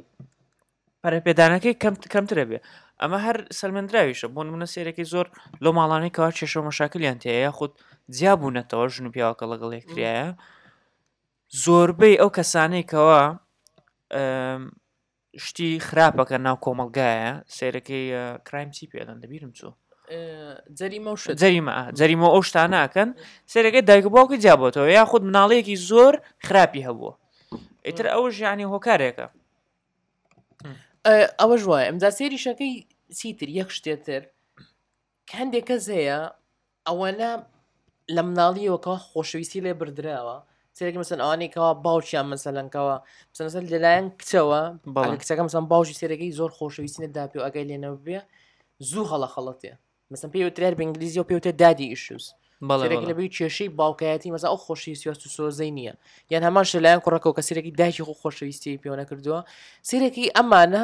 [1.04, 1.74] پەرەپێدانەکەی
[2.14, 2.60] کەمترە بێ
[3.04, 5.28] ئەمە هەر سەلمەندراویشە بۆ منە سێرەکەی زۆر
[5.64, 7.78] لە ماڵانەی کەوا کێشە مەشاکلیان تەیە خودود
[8.16, 10.28] جیاببوونەتەوە ژن و پیاوەکە لەگەڵ یەکتریایە
[11.64, 13.22] زۆربەی ئەو کەسانەی کەەوە
[15.46, 18.06] شتی خراپەکە ناو کۆمەلگایە سێرەکەی
[18.48, 19.72] کرایم چی پێدەن دەبیرم چوو
[21.40, 23.10] جەریمە ئەو شتاناکەن
[23.54, 26.14] سێرەکەی دایکباوکە جیابەتەوە یا خودود مناڵەیەکی زۆر
[26.46, 27.14] خراپی هەبووە
[27.86, 29.28] ئیتر ئەو ژیانی هۆکارێکە
[31.40, 32.76] ئەوە ژوایە ئەمدا سێری شەکەی
[33.20, 34.22] چیتر یەک شتێتر
[35.40, 36.20] هەندێک کەس هەیە
[36.88, 37.30] ئەوەنە
[38.16, 40.38] لە مناڵیەوەکە خۆشەویستی لێ بردراوە
[40.78, 42.96] سێک مەسن ئەوانێکەوە باوچیان مەسەلەنکەوە
[43.46, 44.62] مەسەر لەلایەن کچەوە
[44.96, 48.20] بەڵ کچەکە مەسم باوشی سێرەکەی زۆر خۆشەویستینە داپی و ئەگەی لێنەوە بێ
[48.90, 49.74] زوو هەڵە خەڵەتێ
[50.12, 52.26] مەسم پێوترار بنگلیزی و پێوتە دادی ئیشوس
[53.10, 55.94] لەبی کێشەی باوکایەتی مەزە ئەو خۆشی سوست و سۆزەی نییە
[56.32, 59.40] یان هەمان شلایەن کوڕەکەەوە کە سێرەی داکی خۆ خۆشەویستی پێوە نەکردووە
[59.90, 60.82] سێرەکی ئەمانە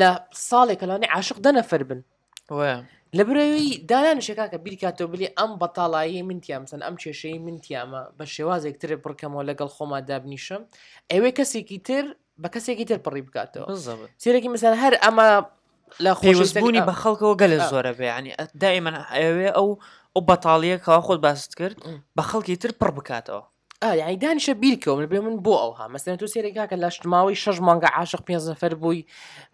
[0.00, 0.10] لە
[0.48, 2.00] ساڵێکە لەوانێ عاشق دەنەفەر بن
[3.16, 8.76] لە برەوەی دانانشێکا کە بیرکاتەوە بلی ئەم بەتاڵایی منتیام سن ئەم کێشەی منتیامە بە شێوازێک
[8.82, 10.62] ترێ بڕکەمەوە لەگەڵ خۆما دابنیشم
[11.12, 12.04] ئەوێ کەسێکی تر
[12.42, 13.68] بە کەسێکی تر پڕی بکاتەوە
[14.22, 15.28] سیرێکی مثل هەر ئەمە
[16.04, 18.32] لە خۆشبوونی بە خەڵکەوە گەل زۆرە بێ ینی
[18.62, 19.68] دائیمەن ئەوێ ئەو
[20.14, 21.76] ئەو بەتاڵیە کەوا خۆت باست کرد
[22.16, 23.42] بە خەڵکی تر پڕ بکاتەوە
[23.82, 27.90] ئەلی دانیشە بیرکەوە من بێ من بۆ ئەوها مەسەن تو سێرێکاکە لە شتماوەی شەش مانگە
[27.98, 29.04] عاشق پێ نفەر بووی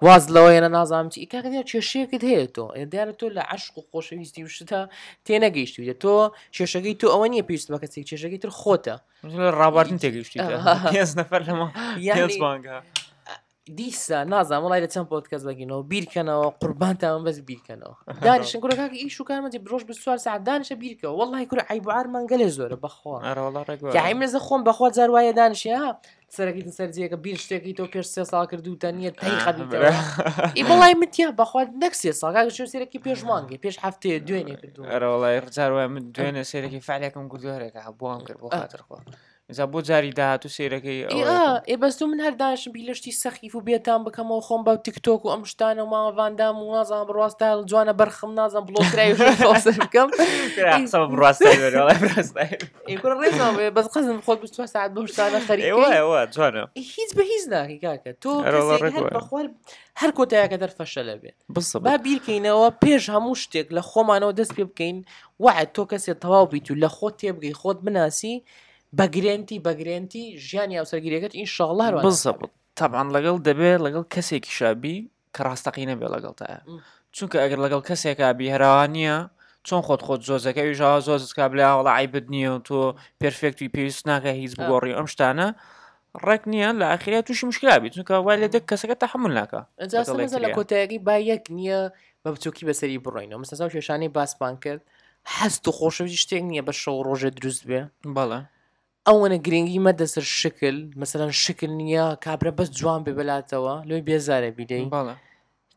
[0.04, 4.80] واز لەوەیەنە نازانامتی ئیکاکە کێشەیەکت هەیە تۆ ئێدارە تۆ لە عشق و خۆشەویستی وشتا
[5.26, 6.14] تێنەگەیشتی لە تۆ
[6.56, 8.94] کێشەکەی تۆ ئەوە نیە پێویست بە کەچێک کێشەکەی تر خۆتە
[9.60, 10.38] ڕابردن تێگەیشتی
[11.20, 11.66] نفەر لەمە
[13.74, 17.94] دیسا نازان وڵای لە چەند پۆت کەس بگینەوە بیرکەنەوە قوربان تاوان بەس بیرکەنەوە
[18.26, 22.48] دانیشن کوورەکە ئیش و کارمەتی برۆژ بە سووار سعات دانیشە بیرکە وڵی کورە عیبار مەنگەلێ
[22.56, 25.96] زۆرە بەخۆمەزە خۆم بەخوا جاروایە دانیشە
[26.36, 29.90] سەرەکەیتن سەرجیەکە بیر شتێکی تۆ پێش سێ ساڵ کردو تا نیە تی خەدیتەوە
[30.58, 35.38] ئی بەڵی متیا بەخوا نەک سێ ساڵگە شو سێرەکی پێشمانگە پێش هەفتێ دوێنێ کردو ئەرەوەڵی
[35.46, 38.98] ڕجاروای من دوێنە سێرەکی فعلێکم گردوارێکە هەبووان کرد بۆ خاطرخوا
[39.50, 41.00] ئزا بۆ جاری داهاتوو سێرەکەی
[41.68, 45.82] ئێ بەست من هەرداش بیلشتی سەخیف و بێتان بکەمەوە خۆم بە تیکتۆک و ئەم شتانە
[45.84, 49.12] و ماوەڤاندام و نازانام ڕاستدا جوانە بەرخم نازانم بڵۆکرای
[49.82, 50.08] بکەم
[51.20, 55.98] ڕاستای بەس قزم خۆت بست ساعت بۆ شتانە خەریوانە
[56.96, 58.30] هیچ بە هیچ ناکی کاکە تۆ
[59.16, 59.46] بەخوار
[60.00, 61.36] هەر کۆتایەکە دەرفەشە لەبێت
[61.86, 64.98] با بیرکەینەوە پێش هەموو شتێک لە خۆمانەوە دەست پێ بکەین
[65.40, 68.36] وعد تۆ کەسێک تەواو بیت و لە خۆت تێبگەی خۆت بناسی
[68.96, 71.92] بەگرێنی بەگرێنی ژیانی ئەوسەرگیریەکەت این شڵار
[72.78, 74.96] تاان لەگەڵ دەبێت لەگەڵ کەسێکی شابی
[75.34, 76.48] کە ڕاستەقینە بێ لەگەڵتە
[77.16, 79.16] چونکە ئەگەر لەگەڵ کەسێکە بیهراوانە
[79.66, 82.80] چۆن خۆت خۆت زۆزەکەی ژا زۆزکا بلاوەڵ عیبت نییە تۆ
[83.22, 85.48] پرفێکتوی پێویست ناکە هیچ بگۆڕی ئەم شتانە
[86.26, 89.60] ڕێک نییە لە ئاخریا تووشی مشکلابیت چونکە وای لە دەک کەسەکە تەحمل ناکە
[90.44, 91.80] لە کۆتایەکی با یەک نییە
[92.22, 94.82] بە بچووکی بەسەری بڕۆینەوە مەسەسا شێشانەی باسمان کرد
[95.36, 97.80] هەست و خۆشەوی شتێک نییە بە شەو ڕۆژە دروست بێ
[98.16, 98.40] بەڵە
[99.08, 105.14] ئەوەنە گرنگی دسر شکل مثلا شکل نییە کابرا بس جوان ببلاتەوە لەوەی تيجيشتن بیدەین باڵە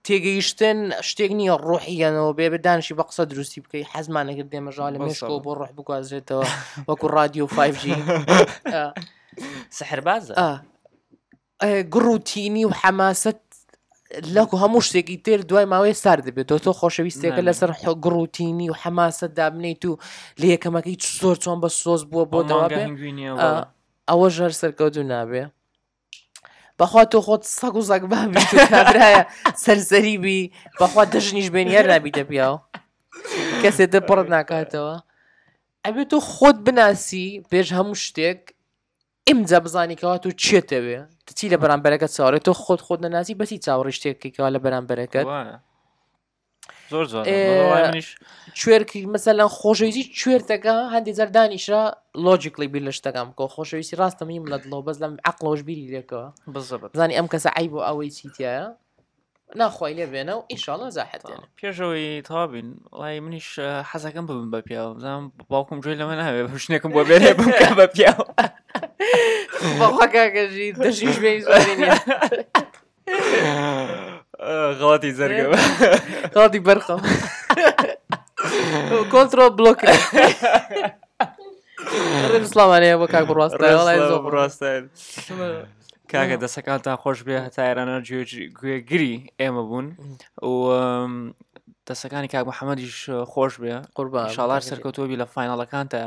[0.07, 0.77] تێگەیشتن
[1.09, 5.73] شتێک نییە ڕۆحیەنەوە بێ بەدانشی بە قسە دروستی بکەی حەزمانەگر دێمەژال لە مشکۆ بۆ بكو
[5.77, 6.47] بگوازرێتەوە
[6.88, 8.01] وكو راديو 5G آه.
[9.69, 10.61] سحر سەحربازە آه.
[11.63, 13.32] اه قروتيني وحماسه
[14.12, 17.72] لاکو هەموو شتێکی تر دوای ماوەی سار دەبێت تۆ خۆشەویستێکە لەسەر
[18.05, 19.99] گڕوتینی و حەماسە دابنیت و
[20.39, 22.84] لە یەکەمەکەی زۆر چۆن بە سۆز بووە بۆ داوابێ
[24.09, 25.43] ئەوە ژەر سەرکەوتو نابێ
[26.80, 29.26] بەخوا تۆ خۆت سەگ و زەگ بابیە
[29.66, 30.41] سەرسەریبی
[30.80, 32.57] بەخوا دەژنیش بێنیار نبیتە پیاوە
[33.64, 34.95] کەسێتە پڕت ناکاتەوە
[35.86, 38.39] ئەبێت تۆ خۆت بناسی پێش هەموو شتێک
[39.30, 40.99] ئمجا بزانیکەوە تو چێتەوێ
[41.38, 45.22] چی لە بەرامبەرەکە چاڕێت تۆ خۆت خۆت نەنازی بەسی چاوەڕی شتێکێکەوە لە بەرامبەرەکە
[48.61, 51.82] کوێرکی مەسەلەن خۆشەویستی کوێرتەکە هەندی زەردانیشە
[52.26, 56.26] لۆجیکلی بیر لە شتەکەم کۆ خۆشەویستی ڕاستەمیم لە دڵۆ بەس لەم عقلۆش بیری لێکەوە
[56.93, 58.67] بزانی ئەم کەسە ئای بۆ ئەوەی چیتیایە
[59.55, 61.24] ناخوای لێ بێنە و ئیشاڵە زاحت
[61.59, 62.67] پێشەوەی تابین
[62.99, 63.49] لای منیش
[63.89, 68.26] حەزەکەم ببم بە پیاوە بزانام باوکم جوێ لەمە ناوێ شتێکم بۆ بێنێ بم بە پیاوە.
[69.80, 71.16] بەخواکەژی دەژیش
[74.80, 75.45] غڵاتی زەرگە
[76.34, 76.99] غڵاتی بەرخەم
[79.14, 79.80] کۆنتۆ بلوک
[82.54, 84.84] سلامانەیە بۆ کاک بڕاستڕاستین
[86.12, 87.97] کاکە دەسەکان تا خۆش بێ هەتا ئێرانە
[88.60, 89.88] گوێگری ئێمە بوون
[90.52, 90.54] و
[91.89, 92.95] دەسەکانی کاک محەممەدیش
[93.32, 96.04] خۆش بێ قوربە شاڵار سەرکەوتۆبی لە فینالەکانتە